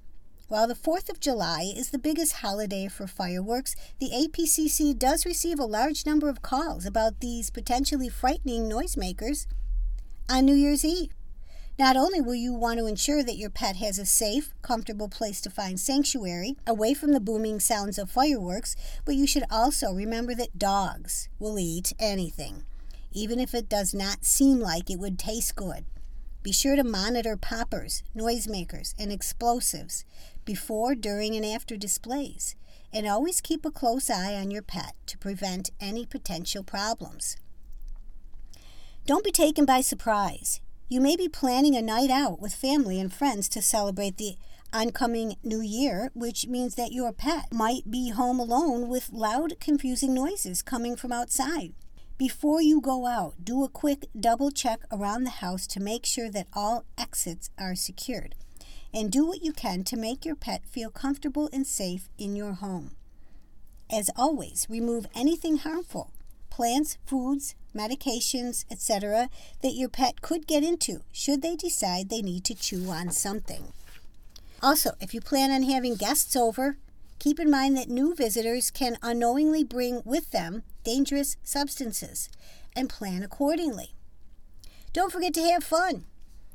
While 0.47 0.67
the 0.67 0.73
4th 0.73 1.09
of 1.09 1.19
July 1.19 1.71
is 1.75 1.91
the 1.91 1.99
biggest 1.99 2.37
holiday 2.37 2.87
for 2.87 3.05
fireworks, 3.05 3.75
the 3.99 4.09
APCC 4.09 4.97
does 4.97 5.27
receive 5.27 5.59
a 5.59 5.65
large 5.65 6.03
number 6.03 6.27
of 6.27 6.41
calls 6.41 6.87
about 6.87 7.19
these 7.19 7.51
potentially 7.51 8.09
frightening 8.09 8.63
noisemakers 8.67 9.45
on 10.27 10.45
New 10.45 10.55
Year's 10.55 10.83
Eve. 10.83 11.11
Not 11.79 11.97
only 11.97 12.21
will 12.21 12.35
you 12.35 12.53
want 12.53 12.77
to 12.77 12.85
ensure 12.85 13.23
that 13.23 13.37
your 13.37 13.49
pet 13.49 13.77
has 13.77 13.97
a 13.97 14.05
safe, 14.05 14.53
comfortable 14.61 15.09
place 15.09 15.41
to 15.41 15.49
find 15.49 15.79
sanctuary 15.79 16.55
away 16.67 16.93
from 16.93 17.13
the 17.13 17.19
booming 17.19 17.59
sounds 17.59 17.97
of 17.97 18.11
fireworks, 18.11 18.75
but 19.05 19.15
you 19.15 19.25
should 19.25 19.45
also 19.49 19.91
remember 19.91 20.35
that 20.35 20.59
dogs 20.59 21.29
will 21.39 21.57
eat 21.57 21.91
anything, 21.97 22.65
even 23.11 23.39
if 23.39 23.55
it 23.55 23.69
does 23.69 23.91
not 23.91 24.23
seem 24.23 24.59
like 24.59 24.91
it 24.91 24.99
would 24.99 25.17
taste 25.17 25.55
good. 25.55 25.85
Be 26.43 26.51
sure 26.51 26.75
to 26.75 26.83
monitor 26.83 27.35
poppers, 27.37 28.03
noisemakers, 28.15 28.93
and 28.99 29.11
explosives 29.11 30.05
before, 30.45 30.93
during, 30.93 31.35
and 31.35 31.45
after 31.45 31.75
displays, 31.75 32.55
and 32.91 33.07
always 33.07 33.41
keep 33.41 33.65
a 33.65 33.71
close 33.71 34.11
eye 34.11 34.35
on 34.35 34.51
your 34.51 34.61
pet 34.61 34.93
to 35.07 35.17
prevent 35.17 35.71
any 35.79 36.05
potential 36.05 36.61
problems. 36.61 37.35
Don't 39.07 39.23
be 39.25 39.31
taken 39.31 39.65
by 39.65 39.81
surprise. 39.81 40.61
You 40.93 41.01
may 41.01 41.15
be 41.15 41.27
planning 41.27 41.75
a 41.75 41.81
night 41.81 42.11
out 42.11 42.39
with 42.39 42.53
family 42.53 42.99
and 42.99 43.11
friends 43.11 43.49
to 43.49 43.63
celebrate 43.63 44.17
the 44.17 44.37
oncoming 44.71 45.37
new 45.43 45.59
year, 45.59 46.11
which 46.13 46.45
means 46.45 46.75
that 46.75 46.91
your 46.91 47.11
pet 47.11 47.51
might 47.51 47.89
be 47.89 48.09
home 48.09 48.39
alone 48.39 48.87
with 48.87 49.11
loud, 49.11 49.59
confusing 49.59 50.13
noises 50.13 50.61
coming 50.61 50.95
from 50.95 51.11
outside. 51.11 51.73
Before 52.19 52.61
you 52.61 52.79
go 52.79 53.07
out, 53.07 53.43
do 53.43 53.63
a 53.63 53.69
quick 53.69 54.05
double 54.19 54.51
check 54.51 54.81
around 54.91 55.23
the 55.23 55.41
house 55.41 55.65
to 55.65 55.79
make 55.79 56.05
sure 56.05 56.29
that 56.29 56.45
all 56.53 56.85
exits 56.95 57.49
are 57.57 57.73
secured. 57.73 58.35
And 58.93 59.11
do 59.11 59.25
what 59.25 59.41
you 59.41 59.51
can 59.51 59.83
to 59.85 59.97
make 59.97 60.23
your 60.23 60.35
pet 60.35 60.61
feel 60.67 60.91
comfortable 60.91 61.49
and 61.51 61.65
safe 61.65 62.07
in 62.19 62.35
your 62.35 62.53
home. 62.53 62.91
As 63.91 64.11
always, 64.15 64.67
remove 64.69 65.07
anything 65.15 65.57
harmful 65.57 66.11
plants, 66.53 66.99
foods, 67.03 67.55
medications, 67.75 68.63
etc., 68.69 69.27
that 69.63 69.73
your 69.73 69.89
pet 69.89 70.21
could 70.21 70.45
get 70.45 70.63
into 70.63 71.01
should 71.11 71.41
they 71.41 71.55
decide 71.55 72.09
they 72.09 72.21
need 72.21 72.43
to 72.43 72.53
chew 72.53 72.89
on 72.89 73.09
something. 73.09 73.73
Also, 74.61 74.91
if 75.01 75.15
you 75.15 75.19
plan 75.19 75.49
on 75.49 75.63
having 75.63 75.95
guests 75.95 76.35
over, 76.35 76.77
keep 77.17 77.39
in 77.39 77.49
mind 77.49 77.75
that 77.75 77.89
new 77.89 78.13
visitors 78.13 78.69
can 78.69 78.99
unknowingly 79.01 79.63
bring 79.63 80.03
with 80.05 80.29
them 80.29 80.61
dangerous 80.83 81.37
substances 81.43 82.29
and 82.75 82.87
plan 82.87 83.23
accordingly. 83.23 83.95
Don't 84.93 85.11
forget 85.11 85.33
to 85.33 85.41
have 85.41 85.63
fun. 85.63 86.05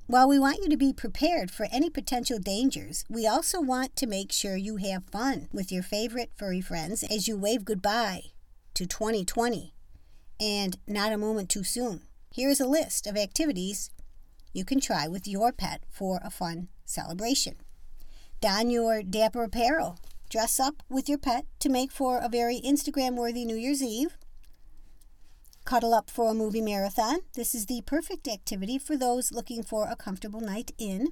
While 0.06 0.28
we 0.28 0.38
want 0.38 0.62
you 0.62 0.68
to 0.68 0.76
be 0.76 0.92
prepared 0.92 1.50
for 1.50 1.66
any 1.72 1.90
potential 1.90 2.38
dangers, 2.38 3.04
we 3.10 3.26
also 3.26 3.60
want 3.60 3.96
to 3.96 4.06
make 4.06 4.30
sure 4.30 4.54
you 4.54 4.76
have 4.76 5.10
fun 5.10 5.48
with 5.52 5.72
your 5.72 5.82
favorite 5.82 6.30
furry 6.36 6.60
friends 6.60 7.02
as 7.02 7.26
you 7.26 7.36
wave 7.36 7.64
goodbye 7.64 8.22
to 8.74 8.86
2020 8.86 9.74
and 10.40 10.78
not 10.86 11.12
a 11.12 11.18
moment 11.18 11.48
too 11.48 11.64
soon. 11.64 12.02
Here 12.30 12.50
is 12.50 12.60
a 12.60 12.66
list 12.66 13.06
of 13.06 13.16
activities 13.16 13.90
you 14.52 14.64
can 14.64 14.80
try 14.80 15.06
with 15.08 15.28
your 15.28 15.52
pet 15.52 15.82
for 15.90 16.20
a 16.22 16.30
fun 16.30 16.68
celebration. 16.84 17.56
Don 18.40 18.70
your 18.70 19.02
dapper 19.02 19.42
apparel. 19.42 19.98
Dress 20.30 20.60
up 20.60 20.82
with 20.88 21.08
your 21.08 21.18
pet 21.18 21.46
to 21.60 21.68
make 21.68 21.90
for 21.90 22.18
a 22.18 22.28
very 22.28 22.60
Instagram 22.60 23.16
worthy 23.16 23.44
New 23.44 23.56
Year's 23.56 23.82
Eve. 23.82 24.16
Cuddle 25.64 25.94
up 25.94 26.08
for 26.08 26.30
a 26.30 26.34
movie 26.34 26.60
marathon. 26.60 27.20
This 27.34 27.54
is 27.54 27.66
the 27.66 27.82
perfect 27.84 28.28
activity 28.28 28.78
for 28.78 28.96
those 28.96 29.32
looking 29.32 29.62
for 29.62 29.88
a 29.88 29.96
comfortable 29.96 30.40
night 30.40 30.72
in. 30.78 31.08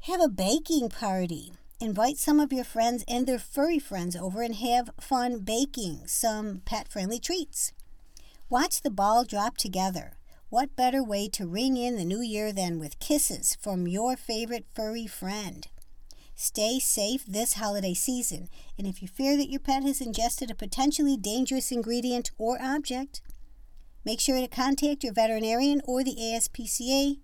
Have 0.00 0.20
a 0.20 0.28
baking 0.28 0.88
party. 0.88 1.52
Invite 1.78 2.18
some 2.18 2.40
of 2.40 2.52
your 2.52 2.64
friends 2.64 3.04
and 3.08 3.26
their 3.26 3.38
furry 3.38 3.78
friends 3.78 4.14
over 4.14 4.42
and 4.42 4.56
have 4.56 4.90
fun 5.00 5.38
baking 5.38 6.02
some 6.06 6.60
pet 6.64 6.88
friendly 6.88 7.18
treats. 7.18 7.72
Watch 8.50 8.82
the 8.82 8.90
ball 8.90 9.22
drop 9.22 9.56
together. 9.56 10.14
What 10.48 10.74
better 10.74 11.04
way 11.04 11.28
to 11.28 11.46
ring 11.46 11.76
in 11.76 11.94
the 11.94 12.04
new 12.04 12.20
year 12.20 12.52
than 12.52 12.80
with 12.80 12.98
kisses 12.98 13.56
from 13.60 13.86
your 13.86 14.16
favorite 14.16 14.66
furry 14.74 15.06
friend? 15.06 15.68
Stay 16.34 16.80
safe 16.80 17.24
this 17.24 17.52
holiday 17.52 17.94
season, 17.94 18.48
and 18.76 18.88
if 18.88 19.02
you 19.02 19.06
fear 19.06 19.36
that 19.36 19.50
your 19.50 19.60
pet 19.60 19.84
has 19.84 20.00
ingested 20.00 20.50
a 20.50 20.56
potentially 20.56 21.16
dangerous 21.16 21.70
ingredient 21.70 22.32
or 22.38 22.60
object, 22.60 23.22
make 24.04 24.18
sure 24.18 24.40
to 24.40 24.48
contact 24.48 25.04
your 25.04 25.12
veterinarian 25.12 25.80
or 25.84 26.02
the 26.02 26.16
ASPCA 26.16 27.18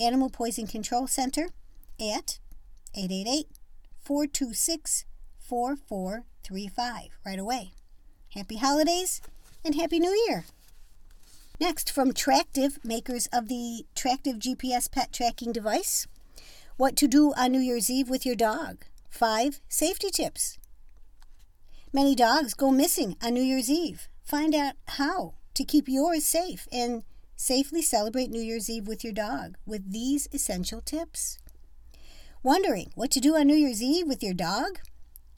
Animal 0.00 0.30
Poison 0.30 0.66
Control 0.66 1.06
Center 1.06 1.50
at 2.00 2.38
888 2.94 3.46
426 4.00 5.04
4435 5.38 7.18
right 7.26 7.38
away. 7.38 7.72
Happy 8.30 8.56
holidays 8.56 9.20
and 9.62 9.74
Happy 9.74 10.00
New 10.00 10.14
Year! 10.28 10.46
Next, 11.62 11.92
from 11.92 12.12
Tractive, 12.12 12.84
makers 12.84 13.28
of 13.32 13.46
the 13.46 13.86
Tractive 13.94 14.40
GPS 14.40 14.90
pet 14.90 15.12
tracking 15.12 15.52
device. 15.52 16.08
What 16.76 16.96
to 16.96 17.06
do 17.06 17.32
on 17.34 17.52
New 17.52 17.60
Year's 17.60 17.88
Eve 17.88 18.10
with 18.10 18.26
your 18.26 18.34
dog. 18.34 18.78
Five 19.08 19.60
safety 19.68 20.10
tips. 20.10 20.58
Many 21.92 22.16
dogs 22.16 22.54
go 22.54 22.72
missing 22.72 23.14
on 23.22 23.34
New 23.34 23.44
Year's 23.44 23.70
Eve. 23.70 24.08
Find 24.24 24.56
out 24.56 24.74
how 24.98 25.34
to 25.54 25.62
keep 25.62 25.86
yours 25.86 26.24
safe 26.24 26.66
and 26.72 27.04
safely 27.36 27.80
celebrate 27.80 28.32
New 28.32 28.42
Year's 28.42 28.68
Eve 28.68 28.88
with 28.88 29.04
your 29.04 29.12
dog 29.12 29.56
with 29.64 29.92
these 29.92 30.26
essential 30.32 30.80
tips. 30.80 31.38
Wondering 32.42 32.90
what 32.96 33.12
to 33.12 33.20
do 33.20 33.36
on 33.36 33.46
New 33.46 33.54
Year's 33.54 33.80
Eve 33.80 34.08
with 34.08 34.20
your 34.20 34.34
dog? 34.34 34.80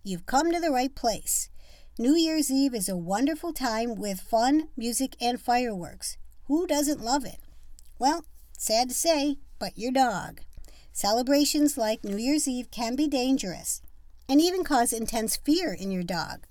You've 0.02 0.24
come 0.24 0.50
to 0.52 0.58
the 0.58 0.70
right 0.70 0.94
place. 0.94 1.50
New 1.96 2.16
Year's 2.16 2.50
Eve 2.50 2.74
is 2.74 2.88
a 2.88 2.96
wonderful 2.96 3.52
time 3.52 3.94
with 3.94 4.18
fun, 4.20 4.66
music, 4.76 5.14
and 5.20 5.40
fireworks. 5.40 6.16
Who 6.46 6.66
doesn't 6.66 7.00
love 7.00 7.24
it? 7.24 7.38
Well, 8.00 8.24
sad 8.59 8.88
to 8.88 8.94
say, 8.96 9.37
but 9.61 9.78
your 9.78 9.92
dog. 9.92 10.40
Celebrations 10.92 11.78
like 11.78 12.02
New 12.02 12.16
Year's 12.16 12.48
Eve 12.48 12.68
can 12.72 12.96
be 12.96 13.07
dangerous 13.07 13.80
and 14.28 14.40
even 14.40 14.64
cause 14.64 14.92
intense 14.92 15.37
fear 15.37 15.72
in 15.72 15.92
your 15.92 16.02
dog. 16.02 16.48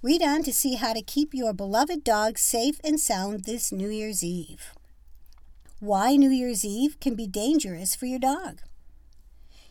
Read 0.00 0.22
on 0.22 0.42
to 0.44 0.52
see 0.52 0.76
how 0.76 0.94
to 0.94 1.02
keep 1.02 1.34
your 1.34 1.52
beloved 1.52 2.02
dog 2.02 2.38
safe 2.38 2.80
and 2.82 2.98
sound 2.98 3.44
this 3.44 3.70
New 3.70 3.90
Year's 3.90 4.24
Eve. 4.24 4.72
Why 5.78 6.16
New 6.16 6.30
Year's 6.30 6.64
Eve 6.64 6.98
can 7.00 7.14
be 7.14 7.26
dangerous 7.26 7.94
for 7.94 8.06
your 8.06 8.18
dog. 8.18 8.62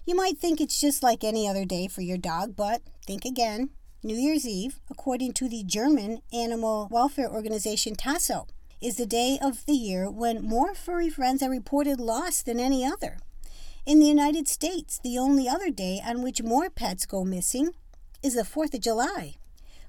You 0.05 0.15
might 0.15 0.37
think 0.37 0.61
it's 0.61 0.79
just 0.79 1.01
like 1.01 1.23
any 1.23 1.47
other 1.47 1.65
day 1.65 1.87
for 1.87 2.01
your 2.01 2.19
dog, 2.19 2.55
but 2.55 2.83
think 3.07 3.25
again. 3.25 3.71
New 4.01 4.15
Year's 4.15 4.47
Eve, 4.47 4.79
according 4.89 5.33
to 5.33 5.49
the 5.49 5.61
German 5.61 6.21
animal 6.31 6.87
welfare 6.89 7.29
organization 7.29 7.95
Tasso, 7.95 8.47
is 8.81 8.95
the 8.95 9.05
day 9.05 9.37
of 9.41 9.65
the 9.65 9.73
year 9.73 10.09
when 10.09 10.41
more 10.41 10.73
furry 10.73 11.09
friends 11.09 11.43
are 11.43 11.49
reported 11.49 11.99
lost 11.99 12.45
than 12.45 12.61
any 12.61 12.85
other. 12.85 13.17
In 13.85 13.99
the 13.99 14.05
United 14.05 14.47
States, 14.47 15.01
the 15.03 15.17
only 15.17 15.49
other 15.49 15.69
day 15.69 16.01
on 16.05 16.21
which 16.21 16.41
more 16.41 16.69
pets 16.69 17.05
go 17.05 17.25
missing 17.25 17.71
is 18.23 18.35
the 18.35 18.43
4th 18.43 18.73
of 18.73 18.79
July. 18.79 19.35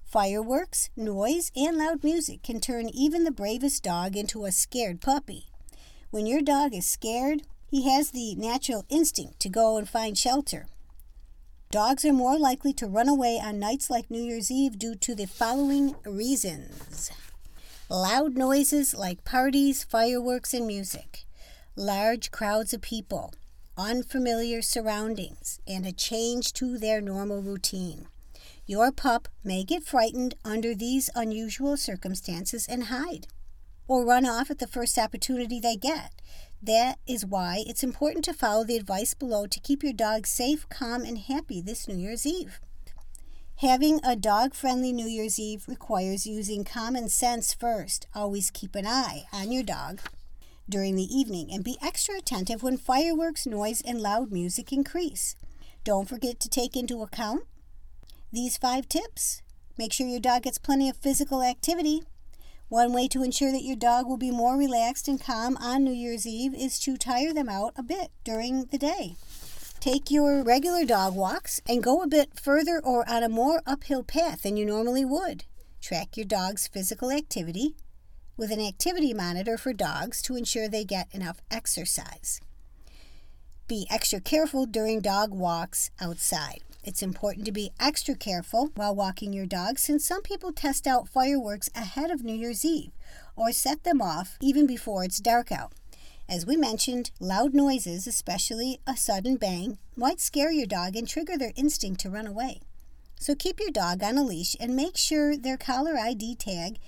Fireworks, 0.02 0.90
noise, 0.96 1.52
and 1.54 1.78
loud 1.78 2.02
music 2.02 2.42
can 2.42 2.58
turn 2.58 2.88
even 2.88 3.22
the 3.22 3.30
bravest 3.30 3.84
dog 3.84 4.16
into 4.16 4.44
a 4.44 4.50
scared 4.50 5.00
puppy. 5.00 5.46
When 6.10 6.26
your 6.26 6.42
dog 6.42 6.74
is 6.74 6.84
scared, 6.84 7.42
he 7.68 7.88
has 7.88 8.10
the 8.10 8.34
natural 8.34 8.84
instinct 8.88 9.38
to 9.38 9.48
go 9.48 9.76
and 9.76 9.88
find 9.88 10.18
shelter. 10.18 10.66
Dogs 11.72 12.04
are 12.04 12.12
more 12.12 12.37
likely 12.37 12.72
to 12.72 12.88
run 12.88 13.09
away 13.09 13.38
on 13.40 13.61
nights 13.61 13.88
like 13.90 14.11
New 14.11 14.20
Year's 14.20 14.50
Eve 14.50 14.76
due 14.76 14.96
to 14.96 15.14
the 15.14 15.28
following 15.28 15.94
reasons 16.04 17.12
loud 17.88 18.37
noises 18.37 18.92
like 18.92 19.22
parties, 19.22 19.85
fireworks, 19.85 20.52
and 20.52 20.66
music, 20.66 21.26
large 21.76 22.33
crowds 22.33 22.74
of 22.74 22.80
people, 22.80 23.33
unfamiliar 23.78 24.62
surroundings, 24.62 25.61
and 25.64 25.87
a 25.87 25.92
change 25.92 26.52
to 26.54 26.76
their 26.76 27.00
normal 27.00 27.40
routine. 27.40 28.09
Your 28.66 28.90
pup 28.90 29.28
may 29.44 29.62
get 29.62 29.85
frightened 29.85 30.35
under 30.44 30.74
these 30.74 31.09
unusual 31.14 31.76
circumstances 31.76 32.66
and 32.68 32.85
hide, 32.85 33.28
or 33.87 34.04
run 34.04 34.26
off 34.26 34.50
at 34.50 34.59
the 34.59 34.66
first 34.66 34.98
opportunity 34.98 35.61
they 35.61 35.76
get. 35.76 36.11
That 36.62 36.98
is 37.06 37.24
why 37.24 37.64
it's 37.66 37.82
important 37.82 38.24
to 38.26 38.34
follow 38.34 38.64
the 38.64 38.76
advice 38.76 39.14
below 39.14 39.46
to 39.46 39.60
keep 39.60 39.82
your 39.82 39.94
dog 39.94 40.26
safe, 40.26 40.68
calm, 40.68 41.02
and 41.02 41.16
happy 41.16 41.62
this 41.62 41.88
New 41.88 41.96
Year's 41.96 42.26
Eve. 42.26 42.60
Having 43.56 44.00
a 44.04 44.14
dog 44.14 44.54
friendly 44.54 44.92
New 44.92 45.06
Year's 45.06 45.38
Eve 45.38 45.64
requires 45.66 46.26
using 46.26 46.64
common 46.64 47.08
sense 47.08 47.54
first. 47.54 48.06
Always 48.14 48.50
keep 48.50 48.74
an 48.74 48.86
eye 48.86 49.24
on 49.32 49.52
your 49.52 49.62
dog 49.62 50.00
during 50.68 50.96
the 50.96 51.14
evening 51.14 51.50
and 51.50 51.64
be 51.64 51.78
extra 51.82 52.16
attentive 52.16 52.62
when 52.62 52.76
fireworks, 52.76 53.46
noise, 53.46 53.80
and 53.80 54.00
loud 54.00 54.30
music 54.30 54.70
increase. 54.70 55.36
Don't 55.82 56.08
forget 56.08 56.40
to 56.40 56.48
take 56.48 56.76
into 56.76 57.02
account 57.02 57.44
these 58.32 58.58
five 58.58 58.86
tips. 58.86 59.42
Make 59.78 59.94
sure 59.94 60.06
your 60.06 60.20
dog 60.20 60.42
gets 60.42 60.58
plenty 60.58 60.90
of 60.90 60.96
physical 60.96 61.42
activity 61.42 62.02
one 62.70 62.92
way 62.92 63.09
to 63.09 63.24
ensure 63.24 63.50
that 63.50 63.64
your 63.64 63.76
dog 63.76 64.06
will 64.06 64.16
be 64.16 64.30
more 64.30 64.56
relaxed 64.56 65.09
and 65.09 65.20
calm 65.20 65.56
on 65.56 65.83
New 65.83 65.92
Year's 65.92 66.24
Eve 66.24 66.54
is 66.54 66.78
to 66.78 66.96
tire 66.96 67.35
them 67.35 67.48
out 67.48 67.72
a 67.76 67.83
bit 67.83 68.12
during 68.22 68.66
the 68.66 68.78
day. 68.78 69.16
Take 69.80 70.09
your 70.09 70.44
regular 70.44 70.85
dog 70.85 71.16
walks 71.16 71.61
and 71.68 71.83
go 71.83 72.00
a 72.00 72.06
bit 72.06 72.38
further 72.38 72.80
or 72.83 73.06
on 73.11 73.24
a 73.24 73.28
more 73.28 73.61
uphill 73.66 74.04
path 74.04 74.42
than 74.42 74.56
you 74.56 74.64
normally 74.64 75.04
would. 75.04 75.44
Track 75.80 76.16
your 76.16 76.26
dog's 76.26 76.68
physical 76.68 77.11
activity 77.11 77.74
with 78.37 78.52
an 78.52 78.61
activity 78.61 79.12
monitor 79.12 79.59
for 79.59 79.72
dogs 79.72 80.22
to 80.22 80.37
ensure 80.37 80.68
they 80.68 80.85
get 80.85 81.12
enough 81.12 81.40
exercise. 81.50 82.40
Be 83.66 83.88
extra 83.90 84.20
careful 84.20 84.64
during 84.64 85.00
dog 85.00 85.35
walks 85.35 85.90
outside. 86.00 86.62
It's 86.82 87.02
important 87.02 87.44
to 87.44 87.52
be 87.52 87.72
extra 87.78 88.14
careful 88.14 88.70
while 88.74 88.94
walking 88.94 89.34
your 89.34 89.44
dog 89.44 89.78
since 89.78 90.04
some 90.04 90.22
people 90.22 90.50
test 90.50 90.86
out 90.86 91.08
fireworks 91.08 91.68
ahead 91.74 92.10
of 92.10 92.24
New 92.24 92.34
Year's 92.34 92.64
Eve 92.64 92.92
or 93.36 93.52
set 93.52 93.84
them 93.84 94.00
off 94.00 94.38
even 94.40 94.66
before 94.66 95.04
it's 95.04 95.20
dark 95.20 95.52
out. 95.52 95.72
As 96.26 96.46
we 96.46 96.56
mentioned, 96.56 97.10
loud 97.20 97.52
noises, 97.52 98.06
especially 98.06 98.80
a 98.86 98.96
sudden 98.96 99.36
bang, 99.36 99.78
might 99.94 100.20
scare 100.20 100.50
your 100.50 100.66
dog 100.66 100.96
and 100.96 101.06
trigger 101.06 101.36
their 101.36 101.52
instinct 101.54 102.00
to 102.00 102.10
run 102.10 102.26
away. 102.26 102.60
So 103.18 103.34
keep 103.34 103.60
your 103.60 103.70
dog 103.70 104.02
on 104.02 104.16
a 104.16 104.22
leash 104.22 104.56
and 104.58 104.74
make 104.74 104.96
sure 104.96 105.36
their 105.36 105.58
collar 105.58 105.98
ID 105.98 106.36
tag 106.36 106.78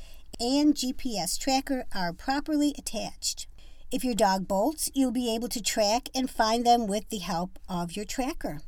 and 0.41 0.75
GPS 0.75 1.39
tracker 1.39 1.85
are 1.95 2.15
properly 2.15 2.75
attached. 2.79 3.47
If 3.91 4.05
your 4.05 4.15
dog 4.15 4.49
bolts, 4.49 4.91
you'll 4.95 5.11
be 5.11 5.35
able 5.35 5.49
to 5.49 5.61
track 5.61 6.09
and 6.15 6.31
find 6.31 6.65
them 6.65 6.87
with 6.87 7.11
the 7.11 7.19
help 7.19 7.59
of 7.69 7.95
your 7.95 8.07
tracker. 8.07 8.63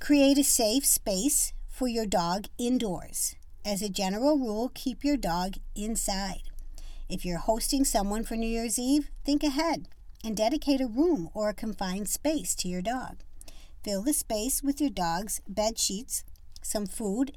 Create 0.00 0.38
a 0.38 0.44
safe 0.44 0.86
space 0.86 1.52
for 1.68 1.88
your 1.88 2.06
dog 2.06 2.46
indoors. 2.56 3.34
As 3.64 3.82
a 3.82 3.88
general 3.88 4.38
rule, 4.38 4.70
keep 4.72 5.04
your 5.04 5.16
dog 5.16 5.56
inside. 5.74 6.42
If 7.08 7.24
you're 7.24 7.38
hosting 7.38 7.84
someone 7.84 8.22
for 8.22 8.36
New 8.36 8.46
Year's 8.48 8.78
Eve, 8.78 9.10
think 9.24 9.42
ahead 9.42 9.88
and 10.24 10.36
dedicate 10.36 10.80
a 10.80 10.86
room 10.86 11.28
or 11.34 11.48
a 11.48 11.54
confined 11.54 12.08
space 12.08 12.54
to 12.56 12.68
your 12.68 12.80
dog. 12.80 13.18
Fill 13.82 14.02
the 14.02 14.12
space 14.12 14.62
with 14.62 14.80
your 14.80 14.88
dog's 14.88 15.40
bed 15.48 15.78
sheets, 15.78 16.22
some 16.62 16.86
food, 16.86 17.32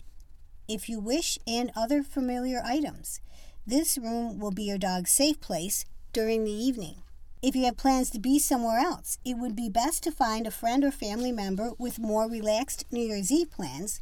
if 0.68 0.88
you 0.88 1.00
wish, 1.00 1.40
and 1.48 1.72
other 1.76 2.04
familiar 2.04 2.62
items. 2.64 3.22
This 3.66 3.98
room 3.98 4.40
will 4.40 4.52
be 4.52 4.64
your 4.64 4.78
dog's 4.78 5.12
safe 5.12 5.42
place 5.42 5.84
during 6.14 6.44
the 6.44 6.52
evening. 6.52 7.02
If 7.42 7.56
you 7.56 7.66
have 7.66 7.78
plans 7.78 8.12
to 8.12 8.20
be 8.20 8.38
somewhere 8.38 8.78
else, 8.78 9.18
it 9.26 9.34
would 9.34 9.56
be 9.56 9.68
best 9.68 10.04
to 10.04 10.12
find 10.12 10.46
a 10.46 10.52
friend 10.52 10.84
or 10.84 10.92
family 10.92 11.32
member 11.32 11.72
with 11.80 11.98
more 11.98 12.30
relaxed 12.30 12.86
New 12.92 13.04
Year's 13.04 13.32
Eve 13.32 13.50
plans 13.50 14.00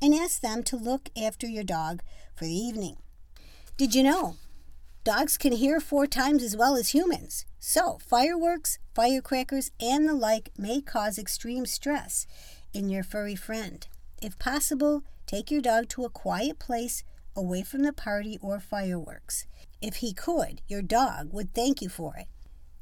and 0.00 0.14
ask 0.14 0.40
them 0.40 0.62
to 0.62 0.76
look 0.76 1.10
after 1.14 1.46
your 1.46 1.64
dog 1.64 2.00
for 2.34 2.44
the 2.44 2.54
evening. 2.54 2.96
Did 3.76 3.94
you 3.94 4.02
know? 4.02 4.36
Dogs 5.04 5.36
can 5.36 5.52
hear 5.52 5.80
four 5.80 6.06
times 6.06 6.42
as 6.42 6.56
well 6.56 6.76
as 6.76 6.94
humans. 6.94 7.44
So, 7.58 7.98
fireworks, 7.98 8.78
firecrackers, 8.94 9.70
and 9.78 10.08
the 10.08 10.14
like 10.14 10.50
may 10.56 10.80
cause 10.80 11.18
extreme 11.18 11.66
stress 11.66 12.26
in 12.72 12.88
your 12.88 13.02
furry 13.02 13.36
friend. 13.36 13.86
If 14.22 14.38
possible, 14.38 15.02
take 15.26 15.50
your 15.50 15.60
dog 15.60 15.90
to 15.90 16.06
a 16.06 16.10
quiet 16.10 16.58
place 16.58 17.04
away 17.36 17.64
from 17.64 17.82
the 17.82 17.92
party 17.92 18.38
or 18.40 18.60
fireworks. 18.60 19.46
If 19.82 19.96
he 19.96 20.14
could, 20.14 20.62
your 20.68 20.82
dog 20.82 21.34
would 21.34 21.54
thank 21.54 21.82
you 21.82 21.90
for 21.90 22.16
it. 22.16 22.28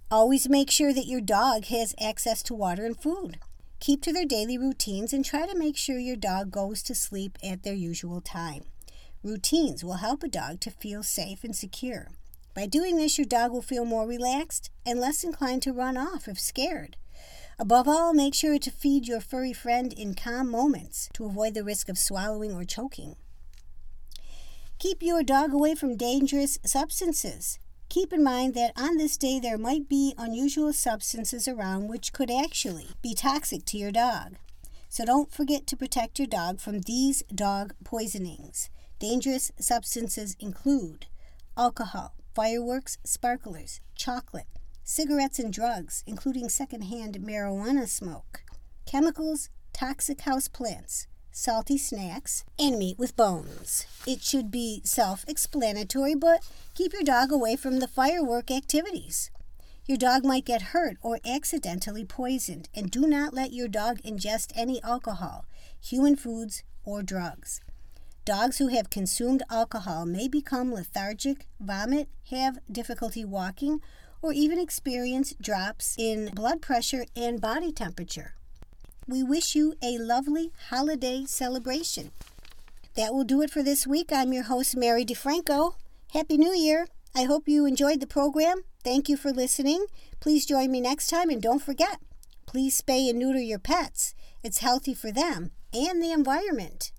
Always 0.08 0.48
make 0.48 0.70
sure 0.70 0.94
that 0.94 1.08
your 1.08 1.20
dog 1.20 1.64
has 1.64 1.92
access 2.00 2.40
to 2.44 2.54
water 2.54 2.84
and 2.86 2.96
food. 2.96 3.40
Keep 3.80 4.02
to 4.02 4.12
their 4.12 4.24
daily 4.24 4.56
routines 4.56 5.12
and 5.12 5.24
try 5.24 5.48
to 5.48 5.58
make 5.58 5.76
sure 5.76 5.98
your 5.98 6.14
dog 6.14 6.52
goes 6.52 6.80
to 6.84 6.94
sleep 6.94 7.36
at 7.42 7.64
their 7.64 7.74
usual 7.74 8.20
time. 8.20 8.62
Routines 9.24 9.82
will 9.82 9.94
help 9.94 10.22
a 10.22 10.28
dog 10.28 10.60
to 10.60 10.70
feel 10.70 11.02
safe 11.02 11.42
and 11.42 11.56
secure. 11.56 12.10
By 12.54 12.66
doing 12.66 12.96
this, 12.96 13.18
your 13.18 13.24
dog 13.24 13.50
will 13.50 13.62
feel 13.62 13.84
more 13.84 14.06
relaxed 14.06 14.70
and 14.86 15.00
less 15.00 15.24
inclined 15.24 15.62
to 15.62 15.72
run 15.72 15.96
off 15.96 16.28
if 16.28 16.38
scared. 16.38 16.96
Above 17.58 17.88
all, 17.88 18.14
make 18.14 18.34
sure 18.34 18.60
to 18.60 18.70
feed 18.70 19.08
your 19.08 19.20
furry 19.20 19.52
friend 19.52 19.92
in 19.92 20.14
calm 20.14 20.48
moments 20.48 21.08
to 21.14 21.24
avoid 21.24 21.54
the 21.54 21.64
risk 21.64 21.88
of 21.88 21.98
swallowing 21.98 22.52
or 22.52 22.62
choking. 22.64 23.16
Keep 24.78 25.02
your 25.02 25.24
dog 25.24 25.52
away 25.52 25.74
from 25.74 25.96
dangerous 25.96 26.60
substances. 26.64 27.58
Keep 27.88 28.12
in 28.12 28.22
mind 28.22 28.54
that 28.54 28.72
on 28.76 28.96
this 28.96 29.16
day 29.16 29.38
there 29.40 29.58
might 29.58 29.88
be 29.88 30.14
unusual 30.18 30.72
substances 30.72 31.46
around 31.46 31.88
which 31.88 32.12
could 32.12 32.30
actually 32.30 32.88
be 33.02 33.14
toxic 33.14 33.64
to 33.66 33.78
your 33.78 33.92
dog. 33.92 34.36
So 34.88 35.04
don't 35.04 35.32
forget 35.32 35.66
to 35.68 35.76
protect 35.76 36.18
your 36.18 36.28
dog 36.28 36.60
from 36.60 36.80
these 36.80 37.22
dog 37.34 37.74
poisonings. 37.84 38.70
Dangerous 38.98 39.52
substances 39.58 40.36
include 40.40 41.06
alcohol, 41.56 42.14
fireworks, 42.34 42.98
sparklers, 43.04 43.80
chocolate, 43.94 44.46
cigarettes 44.84 45.38
and 45.38 45.52
drugs, 45.52 46.02
including 46.06 46.48
secondhand 46.48 47.18
marijuana 47.18 47.88
smoke, 47.88 48.42
chemicals, 48.86 49.48
toxic 49.72 50.22
house 50.22 50.48
plants, 50.48 51.06
salty 51.36 51.76
snacks, 51.76 52.44
and 52.58 52.78
meat 52.78 52.98
with 52.98 53.14
bones. 53.14 53.84
It 54.06 54.22
should 54.22 54.50
be 54.50 54.80
self 54.84 55.22
explanatory, 55.28 56.14
but 56.14 56.42
keep 56.74 56.94
your 56.94 57.02
dog 57.02 57.30
away 57.30 57.56
from 57.56 57.78
the 57.78 57.86
firework 57.86 58.50
activities. 58.50 59.30
Your 59.84 59.98
dog 59.98 60.24
might 60.24 60.46
get 60.46 60.72
hurt 60.72 60.96
or 61.02 61.20
accidentally 61.26 62.06
poisoned, 62.06 62.70
and 62.74 62.90
do 62.90 63.02
not 63.06 63.34
let 63.34 63.52
your 63.52 63.68
dog 63.68 64.00
ingest 64.02 64.50
any 64.56 64.82
alcohol, 64.82 65.44
human 65.78 66.16
foods, 66.16 66.62
or 66.84 67.02
drugs. 67.02 67.60
Dogs 68.24 68.56
who 68.56 68.68
have 68.68 68.88
consumed 68.88 69.42
alcohol 69.50 70.06
may 70.06 70.28
become 70.28 70.72
lethargic, 70.72 71.46
vomit, 71.60 72.08
have 72.30 72.60
difficulty 72.72 73.26
walking, 73.26 73.82
or 74.22 74.32
even 74.32 74.58
experience 74.58 75.34
drops 75.38 75.96
in 75.98 76.30
blood 76.34 76.62
pressure 76.62 77.04
and 77.14 77.42
body 77.42 77.72
temperature. 77.72 78.36
We 79.08 79.22
wish 79.22 79.54
you 79.54 79.74
a 79.80 79.98
lovely 79.98 80.50
holiday 80.68 81.26
celebration. 81.26 82.10
That 82.96 83.14
will 83.14 83.22
do 83.22 83.40
it 83.40 83.50
for 83.50 83.62
this 83.62 83.86
week. 83.86 84.10
I'm 84.12 84.32
your 84.32 84.42
host, 84.42 84.76
Mary 84.76 85.04
DeFranco. 85.04 85.74
Happy 86.12 86.36
New 86.36 86.52
Year. 86.52 86.88
I 87.14 87.22
hope 87.22 87.46
you 87.46 87.66
enjoyed 87.66 88.00
the 88.00 88.08
program. 88.08 88.62
Thank 88.82 89.08
you 89.08 89.16
for 89.16 89.30
listening. 89.30 89.86
Please 90.18 90.44
join 90.44 90.72
me 90.72 90.80
next 90.80 91.06
time 91.06 91.30
and 91.30 91.40
don't 91.40 91.62
forget, 91.62 92.00
please 92.46 92.80
spay 92.82 93.08
and 93.08 93.20
neuter 93.20 93.40
your 93.40 93.60
pets. 93.60 94.12
It's 94.42 94.58
healthy 94.58 94.92
for 94.92 95.12
them 95.12 95.52
and 95.72 96.02
the 96.02 96.10
environment. 96.10 96.90